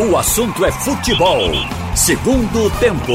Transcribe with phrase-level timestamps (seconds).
[0.00, 1.40] O assunto é futebol.
[1.96, 3.12] Segundo tempo.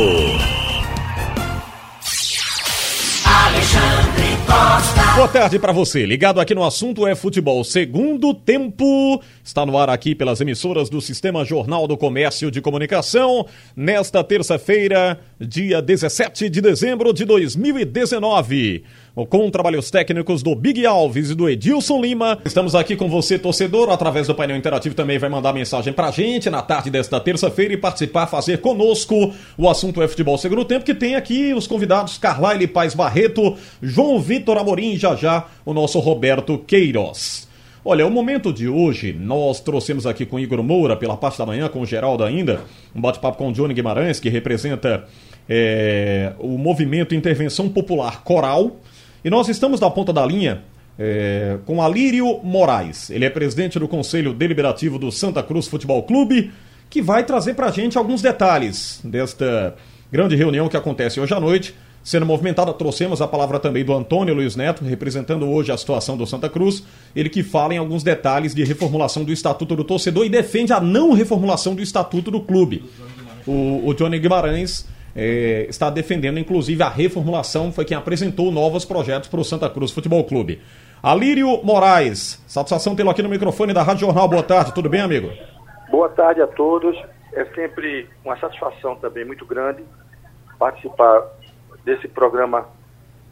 [3.25, 5.15] Alexandre Costa.
[5.15, 6.05] Boa tarde para você.
[6.05, 7.63] Ligado aqui no assunto é futebol.
[7.63, 13.45] Segundo tempo está no ar aqui pelas emissoras do Sistema Jornal do Comércio de Comunicação
[13.77, 18.83] nesta terça-feira, dia 17 de dezembro de 2019
[19.15, 22.39] com trabalhos técnicos do Big Alves e do Edilson Lima.
[22.43, 26.49] Estamos aqui com você, torcedor, através do painel interativo também vai mandar mensagem pra gente
[26.49, 30.95] na tarde desta terça-feira e participar, fazer conosco o assunto é futebol segundo tempo, que
[30.95, 35.99] tem aqui os convidados Carlyle Paz Barreto, João Vitor Amorim e já já o nosso
[35.99, 37.47] Roberto Queiroz.
[37.85, 41.67] Olha, o momento de hoje, nós trouxemos aqui com Igor Moura, pela parte da manhã,
[41.67, 42.61] com o Geraldo ainda,
[42.95, 45.03] um bate-papo com o Johnny Guimarães, que representa
[45.49, 48.77] é, o movimento Intervenção Popular Coral,
[49.23, 50.63] e nós estamos na ponta da linha
[50.97, 53.09] é, com Alírio Moraes.
[53.09, 56.51] Ele é presidente do Conselho Deliberativo do Santa Cruz Futebol Clube,
[56.89, 59.75] que vai trazer para a gente alguns detalhes desta
[60.11, 61.73] grande reunião que acontece hoje à noite.
[62.03, 66.27] Sendo movimentada, trouxemos a palavra também do Antônio Luiz Neto, representando hoje a situação do
[66.27, 66.83] Santa Cruz.
[67.15, 70.81] Ele que fala em alguns detalhes de reformulação do Estatuto do Torcedor e defende a
[70.81, 72.83] não reformulação do Estatuto do clube.
[73.47, 79.29] O, o Johnny Guimarães é, está defendendo, inclusive, a reformulação, foi quem apresentou novos projetos
[79.29, 80.61] para o Santa Cruz Futebol Clube.
[81.01, 84.27] Alírio Moraes, satisfação tê-lo aqui no microfone da Rádio Jornal.
[84.27, 85.29] Boa tarde, tudo bem, amigo?
[85.89, 86.97] Boa tarde a todos.
[87.33, 89.83] É sempre uma satisfação também muito grande
[90.57, 91.23] participar
[91.83, 92.65] desse programa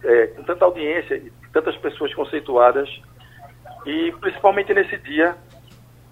[0.04, 2.90] é, com tanta audiência e tantas pessoas conceituadas
[3.86, 5.36] e principalmente nesse dia,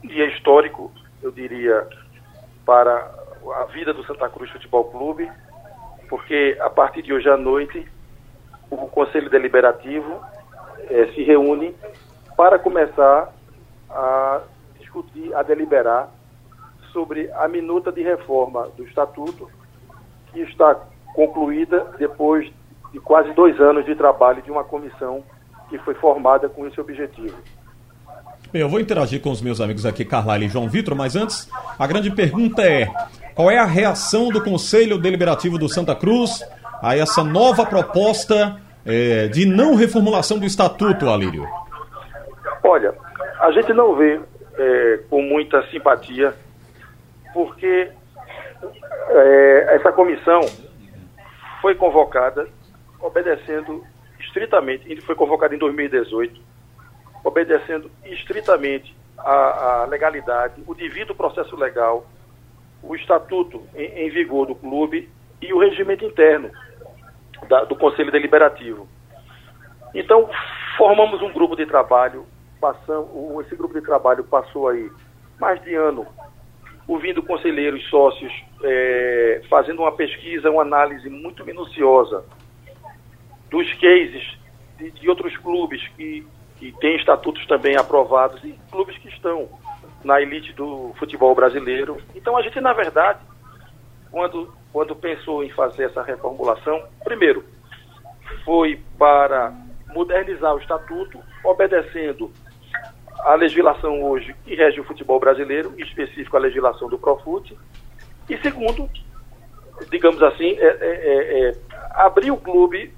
[0.03, 1.87] dia histórico, eu diria,
[2.65, 3.11] para
[3.55, 5.29] a vida do Santa Cruz Futebol Clube,
[6.09, 7.85] porque a partir de hoje à noite
[8.69, 10.19] o Conselho Deliberativo
[10.89, 11.73] eh, se reúne
[12.35, 13.33] para começar
[13.89, 14.41] a
[14.79, 16.09] discutir, a deliberar
[16.91, 19.49] sobre a minuta de reforma do Estatuto,
[20.31, 20.75] que está
[21.13, 22.51] concluída depois
[22.91, 25.23] de quase dois anos de trabalho de uma comissão
[25.69, 27.37] que foi formada com esse objetivo.
[28.51, 31.47] Bem, eu vou interagir com os meus amigos aqui, Carlyle e João Vitor, mas antes,
[31.77, 32.87] a grande pergunta é:
[33.39, 36.43] qual é a reação do Conselho Deliberativo do Santa Cruz
[36.83, 41.47] a essa nova proposta é, de não reformulação do Estatuto, Alírio?
[42.61, 42.93] Olha,
[43.39, 44.19] a gente não vê
[44.57, 46.35] é, com muita simpatia,
[47.33, 47.89] porque
[49.07, 50.41] é, essa comissão
[51.61, 52.45] foi convocada
[52.99, 53.85] obedecendo
[54.19, 56.41] estritamente, foi convocada em 2018,
[57.23, 62.05] obedecendo estritamente a legalidade, o devido processo legal
[62.81, 65.09] o estatuto em, em vigor do clube
[65.41, 66.51] e o regimento interno
[67.47, 68.87] da, do Conselho Deliberativo.
[69.93, 70.29] Então,
[70.77, 72.25] formamos um grupo de trabalho,
[72.59, 74.89] passamos, esse grupo de trabalho passou aí
[75.39, 76.05] mais de ano
[76.87, 82.25] ouvindo conselheiros, sócios, é, fazendo uma pesquisa, uma análise muito minuciosa
[83.49, 84.37] dos cases
[84.77, 86.25] de, de outros clubes que,
[86.57, 89.47] que têm estatutos também aprovados e clubes que estão
[90.03, 91.97] na elite do futebol brasileiro.
[92.15, 93.19] Então a gente, na verdade,
[94.11, 97.43] quando, quando pensou em fazer essa reformulação, primeiro,
[98.43, 99.53] foi para
[99.93, 102.31] modernizar o estatuto, obedecendo
[103.19, 107.57] a legislação hoje que rege o futebol brasileiro, em específico a legislação do Profut,
[108.29, 108.89] e segundo,
[109.89, 111.55] digamos assim, é, é, é, é
[111.91, 112.93] abrir o clube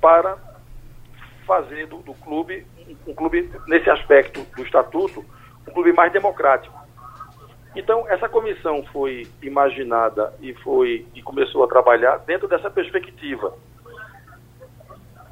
[0.00, 0.36] para
[1.46, 2.66] fazer do, do clube
[3.06, 5.24] um clube nesse aspecto do estatuto
[5.68, 6.76] um clube mais democrático.
[7.74, 13.52] Então, essa comissão foi imaginada e foi e começou a trabalhar dentro dessa perspectiva.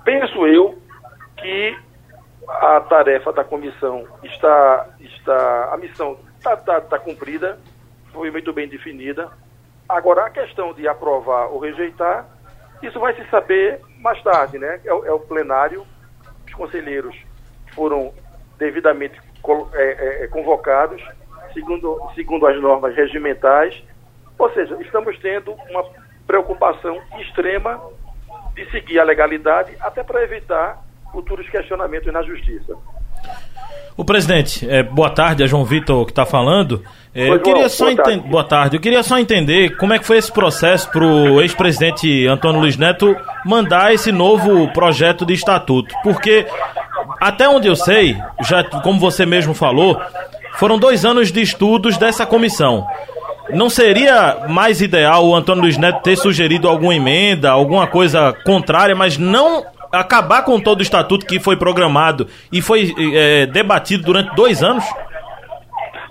[0.05, 0.79] Penso eu
[1.39, 1.77] que
[2.47, 7.59] a tarefa da comissão está, está a missão está, está, está cumprida,
[8.13, 9.31] foi muito bem definida.
[9.89, 12.27] Agora, a questão de aprovar ou rejeitar,
[12.83, 14.81] isso vai se saber mais tarde, né?
[14.85, 15.87] É, é o plenário,
[16.47, 17.17] os conselheiros
[17.75, 18.13] foram
[18.59, 19.19] devidamente
[19.75, 21.03] é, é, é, convocados,
[21.53, 23.83] segundo, segundo as normas regimentais.
[24.39, 25.85] Ou seja, estamos tendo uma
[26.27, 27.81] preocupação extrema
[28.55, 30.83] de seguir a legalidade, até para evitar
[31.13, 32.75] futuros questionamentos na justiça.
[33.97, 36.83] O presidente, é, boa tarde, é João Vitor que está falando.
[37.15, 38.29] É, eu queria só boa, tarde.
[38.29, 38.77] boa tarde.
[38.77, 42.77] Eu queria só entender como é que foi esse processo para o ex-presidente Antônio Luiz
[42.77, 46.45] Neto mandar esse novo projeto de estatuto, porque
[47.25, 49.99] até onde eu sei, já como você mesmo falou,
[50.57, 52.87] foram dois anos de estudos dessa comissão.
[53.49, 58.95] Não seria mais ideal o Antônio Luiz Neto ter sugerido alguma emenda, alguma coisa contrária,
[58.95, 64.35] mas não acabar com todo o estatuto que foi programado e foi é, debatido durante
[64.37, 64.85] dois anos?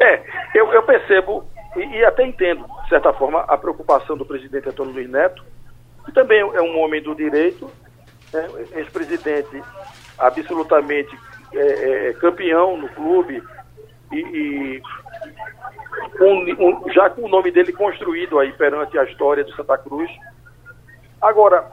[0.02, 0.20] É,
[0.56, 1.46] eu, eu percebo
[1.76, 5.44] e, e, até entendo, de certa forma, a preocupação do presidente Antônio Luiz Neto,
[6.06, 7.70] que também é um homem do direito,
[8.34, 9.62] né, ex-presidente
[10.28, 11.18] absolutamente
[11.54, 13.44] é, é, campeão no clube
[14.12, 14.82] e, e
[16.20, 20.10] um, um, já com o nome dele construído aí perante a história do Santa Cruz.
[21.22, 21.66] Agora,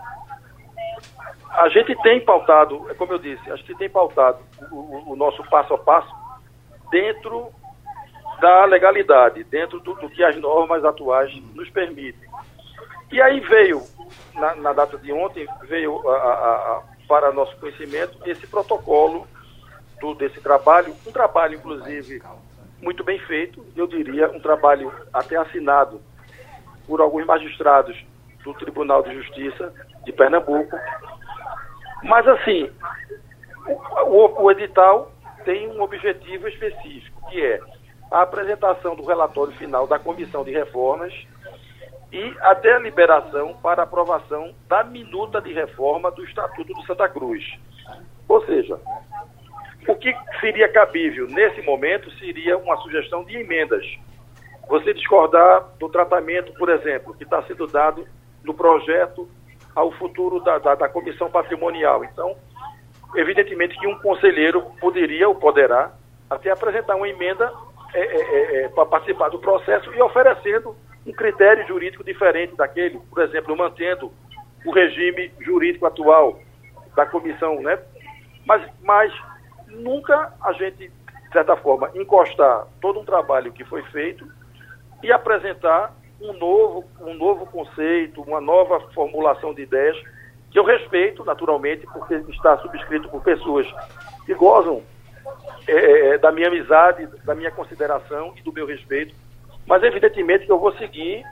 [1.50, 4.38] a gente tem pautado, é como eu disse, a gente tem pautado
[4.70, 6.14] o, o nosso passo a passo
[6.90, 7.50] dentro
[8.40, 12.28] da legalidade, dentro do, do, que as normas atuais nos permitem.
[13.12, 13.82] E aí veio,
[14.34, 19.26] na, na data de ontem, veio a, a, para nosso conhecimento esse protocolo
[20.16, 22.22] desse trabalho, um trabalho, inclusive,
[22.80, 26.00] muito bem feito, eu diria, um trabalho até assinado
[26.86, 28.00] por alguns magistrados
[28.44, 29.74] do Tribunal de Justiça
[30.04, 30.74] de Pernambuco.
[32.04, 32.70] Mas, assim,
[34.06, 35.12] o, o edital
[35.44, 37.60] tem um objetivo específico, que é
[38.12, 41.12] a apresentação do relatório final da Comissão de Reformas
[42.12, 47.44] e a liberação para aprovação da minuta de reforma do Estatuto do Santa Cruz.
[48.28, 48.80] Ou seja,
[49.86, 53.84] o que seria cabível nesse momento seria uma sugestão de emendas.
[54.68, 58.06] Você discordar do tratamento, por exemplo, que está sendo dado
[58.44, 59.28] no projeto
[59.74, 62.04] ao futuro da, da, da comissão patrimonial.
[62.04, 62.36] Então,
[63.14, 65.92] evidentemente que um conselheiro poderia ou poderá
[66.28, 67.52] até apresentar uma emenda
[67.92, 70.76] é, é, é, é para participar do processo e oferecendo
[71.06, 74.12] um critério jurídico diferente daquele, por exemplo, mantendo
[74.64, 76.38] o regime jurídico atual
[76.94, 77.78] da comissão, né?
[78.44, 79.12] Mas, mas
[79.68, 84.26] nunca a gente, de certa forma, encostar todo um trabalho que foi feito
[85.02, 89.96] e apresentar um novo, um novo conceito, uma nova formulação de ideias,
[90.50, 93.66] que eu respeito, naturalmente, porque está subscrito por pessoas
[94.26, 94.82] que gozam
[95.66, 99.14] é, é da minha amizade, da minha consideração e do meu respeito,
[99.70, 101.24] mas evidentemente que eu vou seguir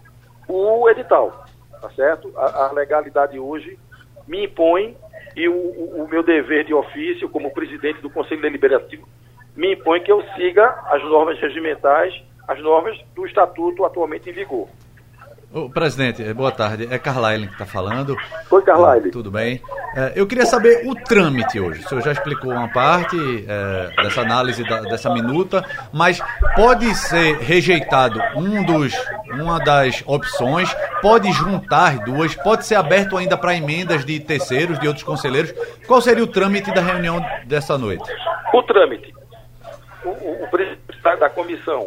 [0.47, 1.45] o edital,
[1.81, 2.33] tá certo?
[2.37, 3.77] A, a legalidade hoje
[4.29, 4.97] me impõe
[5.35, 9.09] e o, o, o, meu dever de ofício como presidente do Conselho Deliberativo
[9.57, 12.15] me impõe que eu siga as normas regimentais,
[12.47, 14.69] as normas do estatuto atualmente em vigor.
[15.51, 16.87] O presidente, eh, boa tarde.
[16.91, 18.15] É Carlyle que está falando.
[18.51, 19.11] Oi, Carlyle.
[19.11, 19.63] Tudo bem.
[19.97, 21.83] É, eu queria saber o trâmite hoje.
[21.83, 23.17] O senhor já explicou uma parte
[23.49, 26.21] é, dessa análise, da, dessa minuta, mas
[26.55, 28.93] pode ser rejeitado um dos,
[29.33, 30.69] uma das opções,
[31.01, 35.55] pode juntar duas, pode ser aberto ainda para emendas de terceiros, de outros conselheiros.
[35.87, 38.05] Qual seria o trâmite da reunião dessa noite?
[38.53, 39.15] O trâmite.
[40.05, 40.79] O, o, o presidente
[41.19, 41.87] da comissão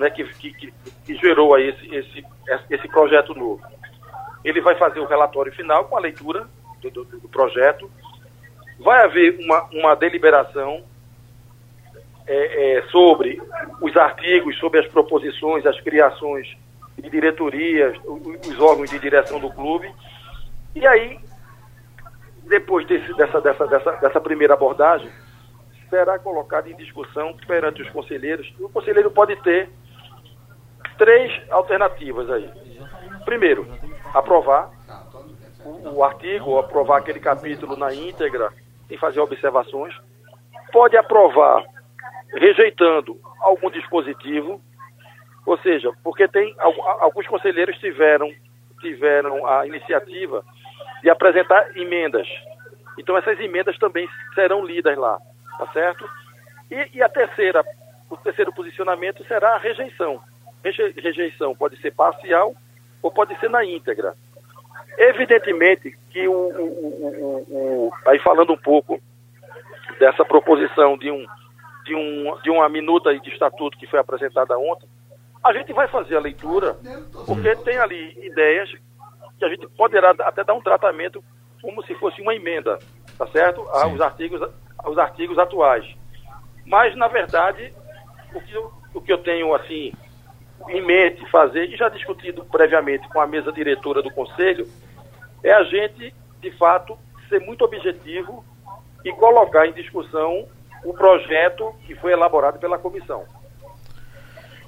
[0.00, 0.72] né, que, que,
[1.04, 2.24] que gerou aí esse, esse,
[2.70, 3.62] esse projeto novo.
[4.44, 6.46] Ele vai fazer o relatório final com a leitura
[6.80, 7.90] do, do, do projeto.
[8.78, 10.82] Vai haver uma, uma deliberação
[12.26, 13.40] é, é, sobre
[13.80, 16.56] os artigos, sobre as proposições, as criações
[16.96, 19.92] de diretorias, os órgãos de direção do clube.
[20.74, 21.18] E aí,
[22.44, 25.10] depois desse, dessa, dessa, dessa, dessa primeira abordagem,
[25.90, 28.52] será colocado em discussão perante os conselheiros.
[28.60, 29.68] O conselheiro pode ter
[31.00, 32.50] três alternativas aí.
[33.24, 33.66] Primeiro,
[34.12, 34.70] aprovar
[35.64, 38.52] o, o artigo, aprovar aquele capítulo na íntegra,
[38.86, 39.94] sem fazer observações.
[40.70, 41.64] Pode aprovar
[42.34, 44.60] rejeitando algum dispositivo,
[45.46, 48.30] ou seja, porque tem alguns conselheiros tiveram
[48.82, 50.44] tiveram a iniciativa
[51.02, 52.28] de apresentar emendas.
[52.98, 55.18] Então essas emendas também serão lidas lá,
[55.58, 56.06] tá certo?
[56.70, 57.64] E, e a terceira,
[58.10, 60.20] o terceiro posicionamento será a rejeição
[60.62, 62.54] rejeição pode ser parcial
[63.02, 64.14] ou pode ser na íntegra.
[64.98, 69.00] Evidentemente que o, o, o, o, aí falando um pouco
[69.98, 71.26] dessa proposição de um
[71.84, 74.88] de um de uma minuta de estatuto que foi apresentada ontem,
[75.42, 76.76] a gente vai fazer a leitura
[77.26, 78.70] porque tem ali ideias
[79.38, 81.24] que a gente poderá até dar um tratamento
[81.62, 82.78] como se fosse uma emenda,
[83.16, 83.62] tá certo?
[83.70, 84.40] Aos artigos
[84.78, 85.84] aos artigos atuais.
[86.66, 87.72] Mas na verdade
[88.34, 89.92] o que eu, o que eu tenho assim
[90.68, 94.66] em mente fazer, e já discutido previamente com a mesa diretora do Conselho,
[95.42, 96.96] é a gente, de fato,
[97.28, 98.44] ser muito objetivo
[99.04, 100.46] e colocar em discussão
[100.84, 103.24] o projeto que foi elaborado pela comissão.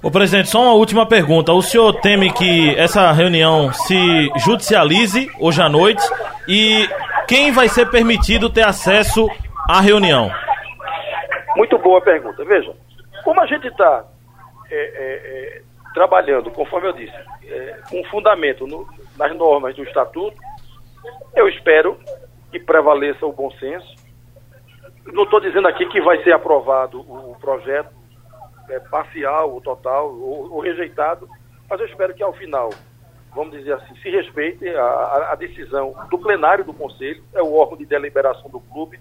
[0.01, 1.53] O presidente, só uma última pergunta.
[1.53, 6.03] O senhor teme que essa reunião se judicialize hoje à noite
[6.47, 6.89] e
[7.25, 9.29] quem vai ser permitido ter acesso
[9.69, 10.29] à reunião?
[11.55, 12.43] Muito boa pergunta.
[12.43, 12.73] Veja,
[13.23, 14.03] como a gente está
[14.69, 15.61] é, é, é
[15.93, 20.37] trabalhando, conforme eu disse, é, com fundamento no, nas normas do Estatuto,
[21.35, 21.97] eu espero
[22.51, 23.95] que prevaleça o bom senso.
[25.07, 27.93] Não estou dizendo aqui que vai ser aprovado o projeto
[28.69, 31.27] é, parcial ou total ou, ou rejeitado,
[31.69, 32.69] mas eu espero que ao final,
[33.33, 37.77] vamos dizer assim, se respeite a, a decisão do plenário do Conselho, é o órgão
[37.77, 38.99] de deliberação do clube,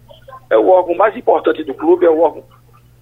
[0.51, 2.45] é o órgão mais importante do clube, é o órgão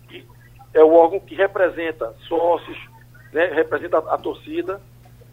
[0.08, 0.26] que,
[0.74, 2.78] é o órgão que representa sócios,
[3.32, 4.80] né, representa a, a torcida.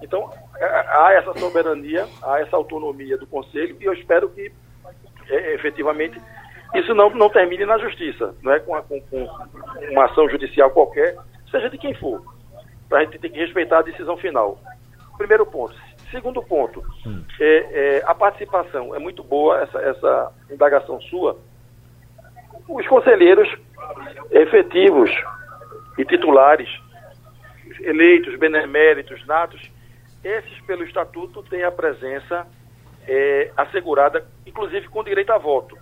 [0.02, 4.52] Então, é, há essa soberania, há essa autonomia do Conselho e eu espero que
[5.30, 6.22] é, efetivamente
[6.76, 9.28] isso não, não termine na justiça, não é com, a, com, com
[9.90, 11.18] uma ação judicial qualquer,
[11.50, 12.22] seja de quem for.
[12.92, 14.60] A gente tem que respeitar a decisão final.
[15.18, 15.76] Primeiro ponto.
[16.12, 17.22] Segundo ponto, hum.
[17.40, 21.38] é, é, a participação é muito boa, essa, essa indagação sua.
[22.68, 23.50] Os conselheiros
[24.32, 25.10] efetivos
[25.98, 26.70] e titulares,
[27.80, 29.62] eleitos, beneméritos, natos,
[30.24, 32.48] esses pelo estatuto têm a presença
[33.08, 35.78] é, assegurada, inclusive com direito a voto.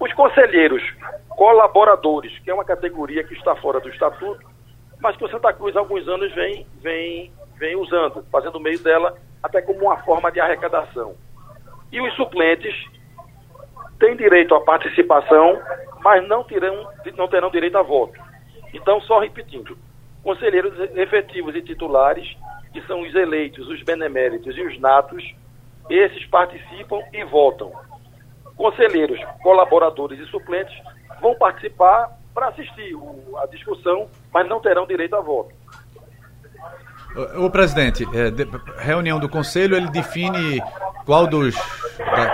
[0.00, 0.82] Os conselheiros
[1.30, 4.44] colaboradores, que é uma categoria que está fora do estatuto,
[5.00, 9.16] mas que o Santa Cruz há alguns anos vem, vem, vem usando, fazendo meio dela
[9.42, 11.14] até como uma forma de arrecadação.
[11.92, 12.74] E os suplentes
[13.98, 15.60] têm direito à participação,
[16.00, 18.18] mas não terão, não terão direito a voto.
[18.72, 19.76] Então, só repetindo,
[20.24, 22.26] conselheiros efetivos e titulares,
[22.72, 25.22] que são os eleitos, os beneméritos e os natos,
[25.88, 27.70] esses participam e votam.
[28.56, 30.74] Conselheiros, colaboradores e suplentes
[31.20, 32.96] vão participar para assistir
[33.36, 35.54] a discussão, mas não terão direito a voto.
[37.36, 40.60] O presidente, é, de, reunião do conselho, ele define
[41.04, 41.54] qual dos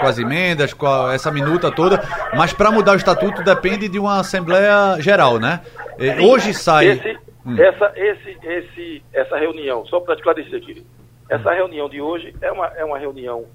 [0.02, 2.02] as emendas, qual essa minuta toda,
[2.34, 5.60] mas para mudar o estatuto depende de uma assembleia geral, né?
[5.98, 7.56] Sim, Hoje sai esse, hum.
[7.58, 10.86] essa esse esse essa reunião, só para esclarecer, aqui,
[11.28, 11.54] essa hum.
[11.54, 13.46] reunião de hoje é uma é uma reunião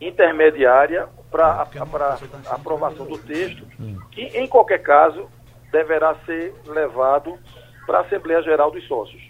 [0.00, 3.98] intermediária para a aprovação do texto, hum.
[4.10, 5.28] que em qualquer caso
[5.72, 7.38] deverá ser levado
[7.86, 9.22] para a Assembleia Geral dos Sócios.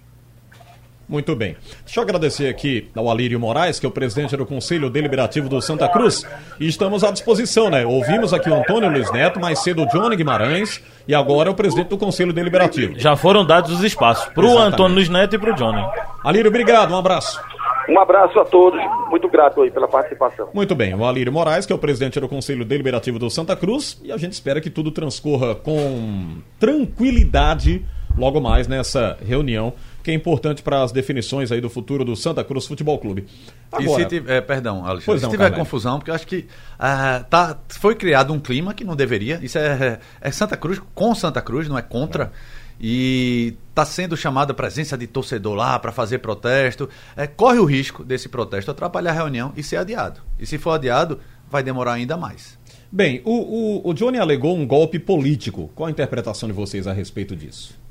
[1.09, 1.57] Muito bem.
[1.85, 5.61] Deixa eu agradecer aqui ao Alírio Moraes, que é o presidente do Conselho Deliberativo do
[5.63, 6.27] Santa Cruz.
[6.59, 7.87] E estamos à disposição, né?
[7.87, 11.89] Ouvimos aqui o Antônio Luiz Neto, mais cedo o Johnny Guimarães e agora o presidente
[11.89, 12.99] do Conselho Deliberativo.
[12.99, 15.85] Já foram dados os espaços para o Antônio Luiz Neto e para o Johnny.
[16.25, 17.41] Alírio, obrigado, um abraço.
[17.89, 20.49] Um abraço a todos, muito grato aí pela participação.
[20.53, 24.01] Muito bem, o Alírio Moraes, que é o presidente do Conselho Deliberativo do Santa Cruz,
[24.03, 27.85] e a gente espera que tudo transcorra com tranquilidade
[28.19, 29.73] logo mais nessa reunião
[30.07, 33.27] que é importante para as definições aí do futuro do Santa Cruz Futebol Clube.
[33.73, 36.47] Agora, e se tiver, é, perdão, Alexandre, se tiver confusão, porque eu acho que
[36.79, 41.13] ah, tá, foi criado um clima que não deveria, isso é, é Santa Cruz com
[41.13, 42.33] Santa Cruz, não é contra.
[42.53, 46.89] É e está sendo chamada a presença de torcedor lá para fazer protesto.
[47.17, 50.21] É, corre o risco desse protesto atrapalhar a reunião e ser adiado.
[50.39, 51.19] E se for adiado,
[51.51, 52.57] vai demorar ainda mais.
[52.93, 55.69] Bem, o, o, o Johnny alegou um golpe político.
[55.75, 57.86] Qual a interpretação de vocês a respeito disso?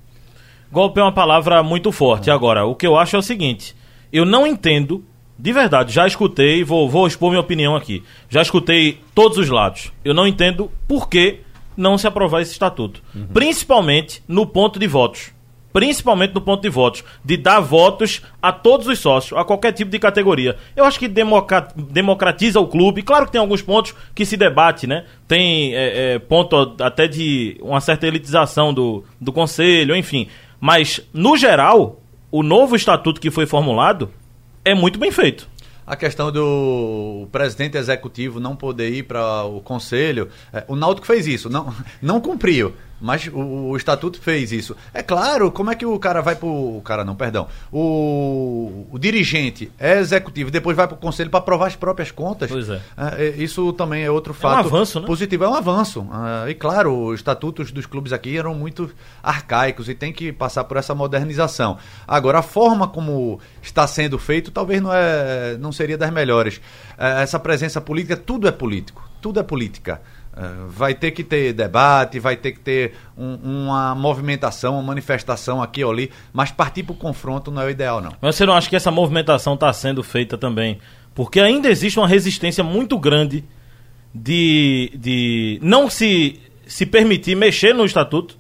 [0.76, 2.30] Golpe é uma palavra muito forte.
[2.30, 3.74] Agora, o que eu acho é o seguinte:
[4.12, 5.06] eu não entendo,
[5.40, 8.04] de verdade, já escutei, vou, vou expor minha opinião aqui.
[8.28, 9.94] Já escutei todos os lados.
[10.04, 11.40] Eu não entendo por que
[11.78, 13.02] não se aprovar esse estatuto.
[13.16, 13.28] Uhum.
[13.28, 15.34] Principalmente no ponto de votos.
[15.72, 17.06] Principalmente no ponto de votos.
[17.24, 20.58] De dar votos a todos os sócios, a qualquer tipo de categoria.
[20.76, 23.02] Eu acho que democratiza o clube.
[23.02, 25.06] Claro que tem alguns pontos que se debate, né?
[25.26, 30.28] Tem é, é, ponto até de uma certa elitização do, do conselho, enfim.
[30.60, 34.12] Mas, no geral, o novo estatuto que foi formulado
[34.64, 35.48] é muito bem feito
[35.86, 40.30] a questão do presidente executivo não poder ir para o conselho.
[40.52, 42.74] É, o Náutico fez isso, não, não cumpriu.
[43.00, 44.76] Mas o, o, estatuto fez isso.
[44.94, 46.48] É claro, como é que o cara vai pro.
[46.48, 47.48] O cara não, perdão.
[47.72, 52.50] O, o dirigente é executivo, depois vai pro conselho para aprovar as próprias contas.
[52.50, 52.82] Pois é.
[52.98, 53.28] é.
[53.38, 54.60] Isso também é outro fato.
[54.60, 55.08] É um avanço, né?
[55.08, 56.08] Positivo, é um avanço.
[56.46, 58.90] É, e claro, os estatutos dos clubes aqui eram muito
[59.22, 61.78] arcaicos e tem que passar por essa modernização.
[62.08, 66.62] Agora, a forma como está sendo feito talvez não, é, não seria das melhores.
[66.98, 69.04] É, essa presença política, tudo é político.
[69.22, 70.02] Tudo é política.
[70.38, 75.64] É, vai ter que ter debate, vai ter que ter um, uma movimentação, uma manifestação
[75.64, 78.12] aqui ou ali, mas partir para o confronto não é o ideal, não.
[78.20, 80.78] Mas você não acha que essa movimentação está sendo feita também?
[81.14, 83.46] Porque ainda existe uma resistência muito grande
[84.14, 86.38] de, de não se,
[86.68, 88.38] se permitir mexer no estatuto.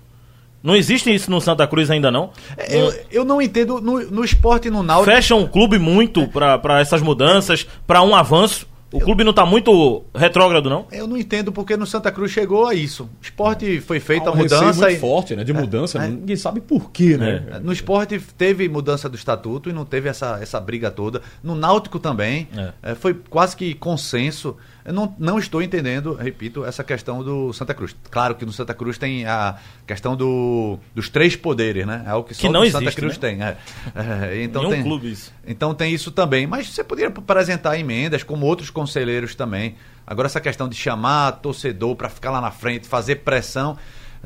[0.61, 2.31] Não existe isso no Santa Cruz ainda não?
[2.57, 5.15] É, eu, eu não entendo no, no esporte e no náutico.
[5.15, 8.67] Fecham o clube muito para essas mudanças, para um avanço.
[8.97, 10.87] O clube não está muito retrógrado, não?
[10.91, 13.03] Eu não entendo porque no Santa Cruz chegou a isso.
[13.03, 14.63] O esporte foi feita ah, a mudança.
[14.85, 14.97] muito e...
[14.97, 15.43] forte, né?
[15.43, 17.43] De é, mudança, é, ninguém sabe por quê, né?
[17.51, 17.59] É.
[17.59, 21.21] No esporte teve mudança do estatuto e não teve essa, essa briga toda.
[21.43, 22.47] No Náutico também.
[22.55, 22.91] É.
[22.91, 24.55] é foi quase que consenso.
[24.85, 27.95] Eu não, não estou entendendo, repito, essa questão do Santa Cruz.
[28.11, 29.55] Claro que no Santa Cruz tem a
[29.87, 32.03] questão do, dos três poderes, né?
[32.05, 33.19] É o que só que não existe, Santa Cruz né?
[33.19, 33.43] tem.
[33.43, 33.57] É.
[33.95, 35.33] É, então Nenhum tem, clube isso.
[35.47, 36.45] Então tem isso também.
[36.45, 39.75] Mas você poderia apresentar emendas, como outros conselheiros também.
[40.05, 43.75] Agora, essa questão de chamar torcedor para ficar lá na frente, fazer pressão,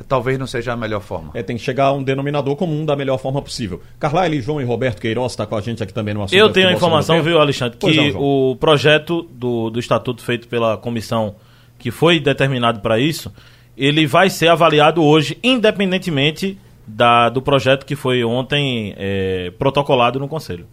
[0.08, 1.32] talvez não seja a melhor forma.
[1.34, 3.82] É, tem que chegar a um denominador comum da melhor forma possível.
[4.00, 6.38] Carlyle, João e Roberto Queiroz está com a gente aqui também no assunto.
[6.38, 10.48] Eu tenho a informação, viu, Alexandre, Pois que não, o projeto do, do estatuto feito
[10.48, 11.36] pela comissão
[11.78, 13.32] que foi determinado para isso,
[13.78, 20.28] ele vai ser avaliado hoje, independentemente da, do projeto que foi ontem é, protocolado no
[20.28, 20.68] Conselho.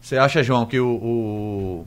[0.00, 1.86] Você acha, João, que o, o,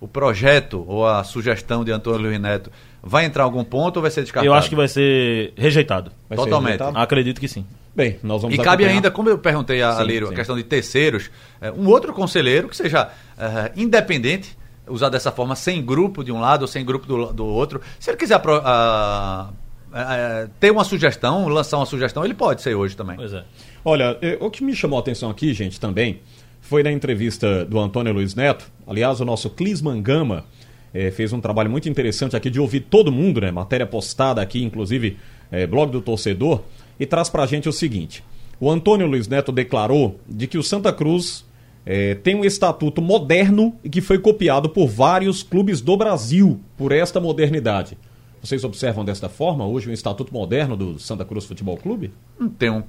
[0.00, 2.70] o projeto ou a sugestão de Antônio Luiz Neto
[3.02, 4.46] vai entrar em algum ponto ou vai ser descartado?
[4.46, 6.10] Eu acho que vai ser rejeitado.
[6.28, 6.72] Vai ser Totalmente.
[6.72, 6.98] rejeitado?
[6.98, 7.64] Acredito que sim.
[7.94, 8.94] Bem, nós vamos E cabe acompanhar.
[8.94, 10.24] ainda, como eu perguntei a, Sim, sim.
[10.24, 11.30] a questão de terceiros,
[11.60, 14.56] é, um outro conselheiro que seja é, independente,
[14.88, 17.80] usar dessa forma, sem grupo de um lado ou sem grupo do, do outro.
[17.98, 19.50] Se ele quiser ah,
[19.92, 23.16] é, ter uma sugestão, lançar uma sugestão, ele pode ser hoje também.
[23.16, 23.44] Pois é.
[23.84, 26.20] Olha, eh, o que me chamou a atenção aqui, gente, também,
[26.60, 28.70] foi na entrevista do Antônio Luiz Neto.
[28.86, 30.44] Aliás, o nosso Clisman Gama
[30.92, 33.50] eh, fez um trabalho muito interessante aqui de ouvir todo mundo, né?
[33.50, 35.16] Matéria postada aqui, inclusive,
[35.50, 36.62] eh, blog do torcedor,
[36.98, 38.24] e traz pra gente o seguinte.
[38.60, 41.44] O Antônio Luiz Neto declarou de que o Santa Cruz
[41.86, 46.92] eh, tem um estatuto moderno e que foi copiado por vários clubes do Brasil por
[46.92, 47.96] esta modernidade.
[48.42, 52.12] Vocês observam desta forma hoje o estatuto moderno do Santa Cruz Futebol Clube?
[52.38, 52.84] Não tenho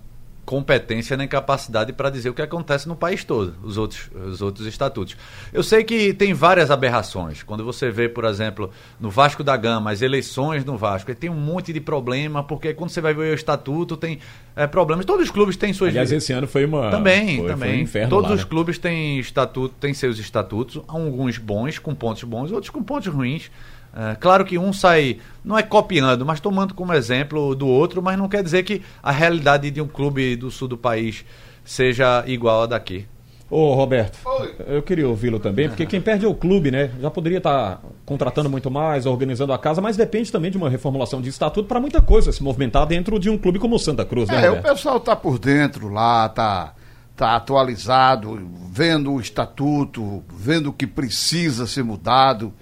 [0.52, 4.68] competência nem capacidade para dizer o que acontece no país todo, os outros, os outros
[4.68, 5.16] estatutos.
[5.54, 7.42] Eu sei que tem várias aberrações.
[7.42, 11.40] Quando você vê, por exemplo, no Vasco da Gama, as eleições no Vasco, tem um
[11.40, 14.20] monte de problema, porque quando você vai ver o estatuto, tem
[14.54, 15.06] é, problemas.
[15.06, 16.92] Todos os clubes têm suas Aliás, esse ano foi uma.
[16.92, 17.70] Também, foi, também.
[17.70, 18.50] Foi um inferno Todos lá, os né?
[18.50, 23.50] clubes têm estatuto, têm seus estatutos, alguns bons, com pontos bons, outros com pontos ruins.
[23.96, 28.18] É, claro que um sai, não é copiando, mas tomando como exemplo do outro, mas
[28.18, 31.26] não quer dizer que a realidade de um clube do sul do país
[31.66, 33.06] seja igual a daqui.
[33.50, 34.18] Ô, Roberto,
[34.66, 36.90] eu queria ouvi-lo também, porque quem perde é o clube, né?
[37.02, 41.22] Já poderia estar contratando muito mais, organizando a casa, mas depende também de uma reformulação
[41.22, 44.30] de estatuto para muita coisa se movimentar dentro de um clube como o Santa Cruz,
[44.30, 44.74] né, É, o Roberto?
[44.74, 46.74] pessoal tá por dentro lá, tá,
[47.14, 48.40] tá atualizado,
[48.72, 52.54] vendo o estatuto, vendo o que precisa ser mudado.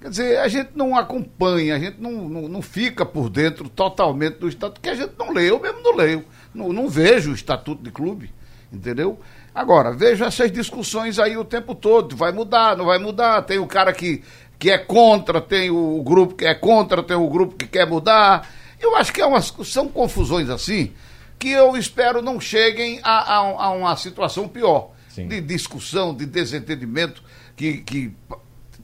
[0.00, 4.38] Quer dizer, a gente não acompanha, a gente não, não, não fica por dentro totalmente
[4.38, 7.34] do estatuto, porque a gente não lê, eu mesmo não leio, não, não vejo o
[7.34, 8.32] estatuto de clube,
[8.72, 9.18] entendeu?
[9.52, 13.66] Agora, vejo essas discussões aí o tempo todo, vai mudar, não vai mudar, tem o
[13.66, 14.22] cara que,
[14.56, 18.48] que é contra, tem o grupo que é contra, tem o grupo que quer mudar.
[18.80, 20.92] Eu acho que é umas, são confusões assim
[21.40, 25.28] que eu espero não cheguem a, a, a uma situação pior Sim.
[25.28, 27.22] de discussão, de desentendimento
[27.56, 28.12] que que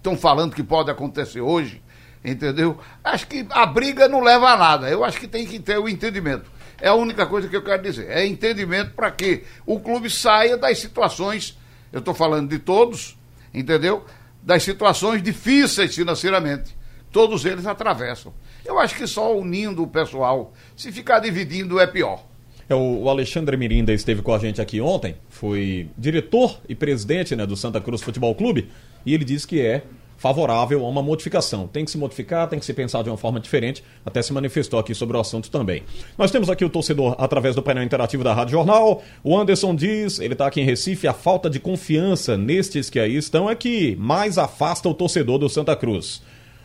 [0.05, 1.83] estão falando que pode acontecer hoje,
[2.23, 2.79] entendeu?
[3.03, 4.91] Acho que a briga não leva a nada.
[4.91, 6.53] Eu acho que tem que ter o entendimento.
[6.79, 8.11] É a única coisa que eu quero dizer.
[8.11, 11.59] É entendimento para que o clube saia das situações,
[11.91, 13.17] eu estou falando de todos,
[13.53, 14.05] entendeu?
[14.43, 16.77] Das situações difíceis financeiramente.
[17.11, 18.35] Todos eles atravessam.
[18.63, 22.23] Eu acho que só unindo o pessoal, se ficar dividindo é pior.
[22.69, 27.47] É, o Alexandre Mirinda esteve com a gente aqui ontem, foi diretor e presidente né,
[27.47, 28.69] do Santa Cruz Futebol Clube,
[29.05, 29.83] e ele disse que é
[30.17, 31.67] favorável a uma modificação.
[31.67, 34.79] Tem que se modificar, tem que se pensar de uma forma diferente, até se manifestou
[34.79, 35.83] aqui sobre o assunto também.
[36.17, 39.03] Nós temos aqui o torcedor através do painel interativo da Rádio Jornal.
[39.23, 43.17] O Anderson diz, ele está aqui em Recife, a falta de confiança nestes que aí
[43.17, 46.23] estão é que mais afasta o torcedor do Santa Cruz.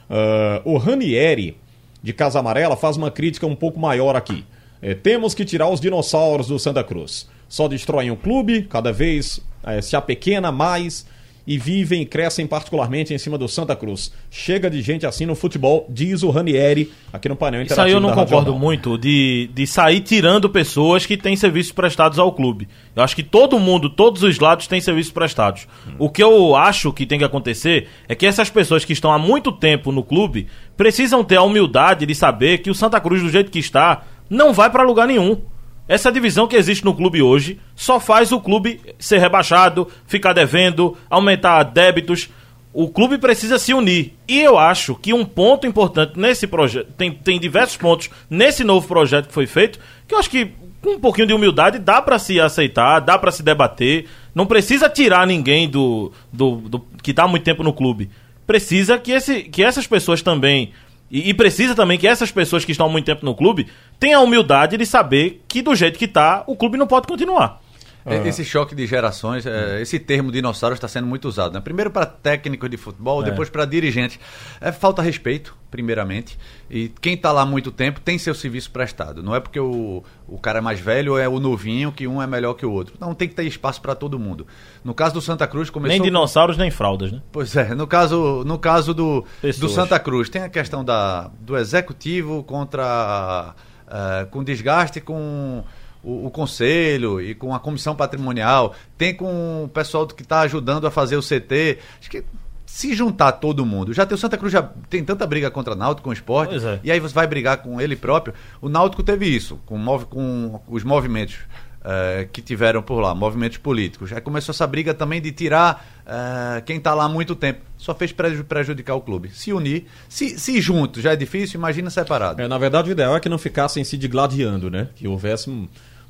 [0.10, 1.58] Ah, o Ranieri,
[2.02, 4.46] de Casa Amarela, faz uma crítica um pouco maior aqui.
[4.82, 7.28] É, temos que tirar os dinossauros do Santa Cruz.
[7.48, 11.06] Só destroem o clube, cada vez é, se apequena mais
[11.50, 14.14] e vivem e crescem particularmente em cima do Santa Cruz.
[14.30, 18.00] Chega de gente assim no futebol, diz o Ranieri aqui no painel Isso aí eu
[18.00, 18.60] não concordo Jornal.
[18.60, 22.68] muito de, de sair tirando pessoas que têm serviços prestados ao clube.
[22.96, 25.68] Eu acho que todo mundo, todos os lados têm serviços prestados.
[25.98, 29.18] O que eu acho que tem que acontecer é que essas pessoas que estão há
[29.18, 30.46] muito tempo no clube
[30.78, 34.54] precisam ter a humildade de saber que o Santa Cruz, do jeito que está, não
[34.54, 35.42] vai para lugar nenhum.
[35.88, 40.96] Essa divisão que existe no clube hoje só faz o clube ser rebaixado, ficar devendo,
[41.10, 42.30] aumentar débitos.
[42.72, 44.14] O clube precisa se unir.
[44.28, 48.88] E eu acho que um ponto importante nesse projeto, tem, tem diversos pontos nesse novo
[48.88, 52.20] projeto que foi feito, que eu acho que com um pouquinho de humildade dá para
[52.20, 54.06] se aceitar, dá para se debater.
[54.34, 58.12] Não precisa tirar ninguém do, do, do que está muito tempo no clube.
[58.46, 60.72] Precisa que, esse, que essas pessoas também
[61.12, 63.68] e, e precisa também que essas pessoas que estão há muito tempo no clube
[64.00, 67.62] tenham a humildade de saber que do jeito que tá, o clube não pode continuar.
[68.06, 71.54] É, esse choque de gerações, é, esse termo dinossauro está sendo muito usado.
[71.54, 71.60] Né?
[71.60, 73.26] Primeiro para técnicos de futebol, é.
[73.26, 74.20] depois para dirigentes.
[74.62, 76.38] É, falta respeito, primeiramente.
[76.70, 79.22] E quem está lá há muito tempo tem seu serviço prestado.
[79.22, 82.22] Não é porque o, o cara é mais velho ou é o novinho que um
[82.22, 82.96] é melhor que o outro.
[83.00, 84.48] Não, tem que ter espaço para todo mundo.
[84.84, 85.94] No caso do Santa Cruz, começou.
[85.94, 87.22] Nem dinossauros, nem fraldas, né?
[87.32, 87.76] Pois é.
[87.76, 89.26] No caso, no caso do,
[89.60, 93.54] do Santa Cruz, tem a questão da, do executivo contra.
[93.90, 95.64] Uh, com desgaste com
[96.04, 100.88] o, o, conselho e com a comissão patrimonial, tem com o pessoal que está ajudando
[100.88, 101.80] a fazer o CT.
[102.00, 102.24] Acho que
[102.66, 105.76] se juntar todo mundo, já tem o Santa Cruz já tem tanta briga contra o
[105.76, 106.80] Náutico com o esporte, é.
[106.84, 108.34] e aí você vai brigar com ele próprio.
[108.62, 111.40] O Náutico teve isso, com, com os movimentos
[111.80, 114.14] uh, que tiveram por lá, movimentos políticos.
[114.14, 117.62] Aí começou essa briga também de tirar uh, quem está lá há muito tempo.
[117.78, 119.30] Só fez prejudicar o clube.
[119.30, 122.42] Se unir, se, se junto já é difícil, imagina separado.
[122.42, 124.90] É, na verdade, o ideal é que não ficassem se digladiando, né?
[124.96, 125.50] Que houvesse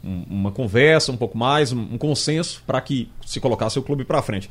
[0.04, 4.22] um uma conversa um pouco mais, um, consenso para que se colocasse o clube para
[4.22, 4.50] frente.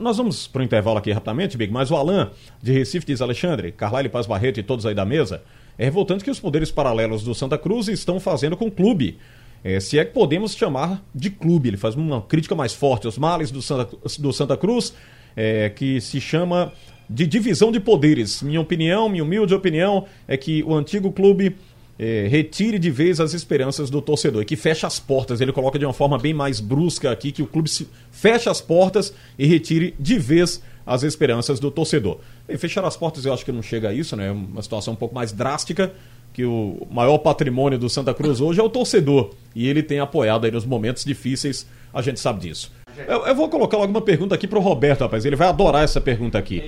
[0.00, 2.30] Nós vamos para o intervalo aqui rapidamente, Big, mas o Alan
[2.62, 5.42] de Recife diz Alexandre, Carlyle Paz Barreto e todos aí da mesa,
[5.78, 9.18] é revoltante que os poderes paralelos do Santa Cruz estão fazendo com o clube.
[9.62, 11.68] É, se é que podemos chamar de clube.
[11.68, 14.94] Ele faz uma crítica mais forte aos males do Santa, do Santa Cruz,
[15.36, 16.72] é, que se chama
[17.08, 18.42] de divisão de poderes.
[18.42, 21.56] Minha opinião, minha humilde opinião, é que o antigo clube
[21.98, 25.40] é, retire de vez as esperanças do torcedor e que feche as portas.
[25.40, 28.60] Ele coloca de uma forma bem mais brusca aqui que o clube se feche as
[28.60, 32.18] portas e retire de vez as esperanças do torcedor.
[32.48, 34.28] E fechar as portas eu acho que não chega a isso, né?
[34.28, 35.92] É uma situação um pouco mais drástica
[36.32, 40.44] que o maior patrimônio do Santa Cruz hoje é o torcedor e ele tem apoiado
[40.44, 42.70] aí nos momentos difíceis, a gente sabe disso.
[43.08, 45.24] Eu, eu vou colocar alguma pergunta aqui pro Roberto, rapaz.
[45.24, 46.62] Ele vai adorar essa pergunta aqui.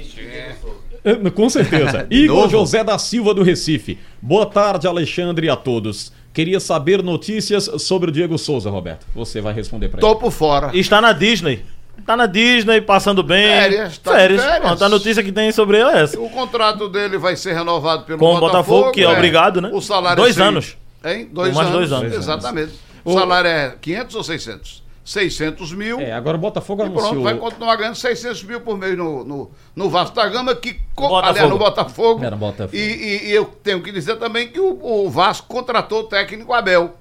[1.09, 2.07] É, com certeza.
[2.11, 2.51] Igor novo?
[2.51, 3.99] José da Silva do Recife.
[4.21, 6.13] Boa tarde, Alexandre e a todos.
[6.35, 9.07] Queria saber notícias sobre o Diego Souza, Roberto.
[9.15, 10.07] Você vai responder para ele.
[10.07, 10.71] Tô por fora.
[10.77, 11.65] Está na Disney.
[12.05, 13.49] Tá na Disney, passando bem.
[13.49, 14.45] Férias, tá férias.
[14.45, 14.83] férias.
[14.83, 16.21] a notícia que tem sobre ele é essa.
[16.21, 18.53] O contrato dele vai ser renovado pelo Com Botafogo.
[18.53, 19.71] Botafogo, que é, é, obrigado, né?
[19.73, 20.77] O salário Dois é anos.
[21.05, 21.29] Hein?
[21.33, 21.79] Dois mais anos.
[21.79, 22.15] dois anos.
[22.17, 22.73] Exatamente.
[23.05, 24.83] O, o salário é 500 ou 600?
[25.09, 25.99] 600 mil.
[26.01, 27.13] É, agora o Botafogo e anunciou...
[27.13, 30.75] pronto, vai continuar ganhando 600 mil por mês no, no, no Vasco da Gama, que,
[30.95, 31.17] Botafogo.
[31.17, 32.25] aliás, no Botafogo.
[32.25, 32.77] Era Botafogo.
[32.77, 36.53] E, e, e, eu tenho que dizer também que o, o Vasco contratou o técnico
[36.53, 36.95] Abel.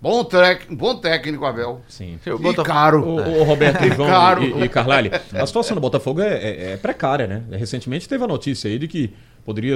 [0.00, 1.82] Bom, tec, bom técnico, Abel.
[1.86, 2.18] Sim.
[2.24, 2.62] E Botafogo...
[2.62, 3.04] caro.
[3.04, 4.42] O, o Roberto caro.
[4.42, 7.42] e, e Carlyle, a situação do Botafogo é, é, é, precária, né?
[7.50, 9.74] Recentemente teve a notícia aí de que poderia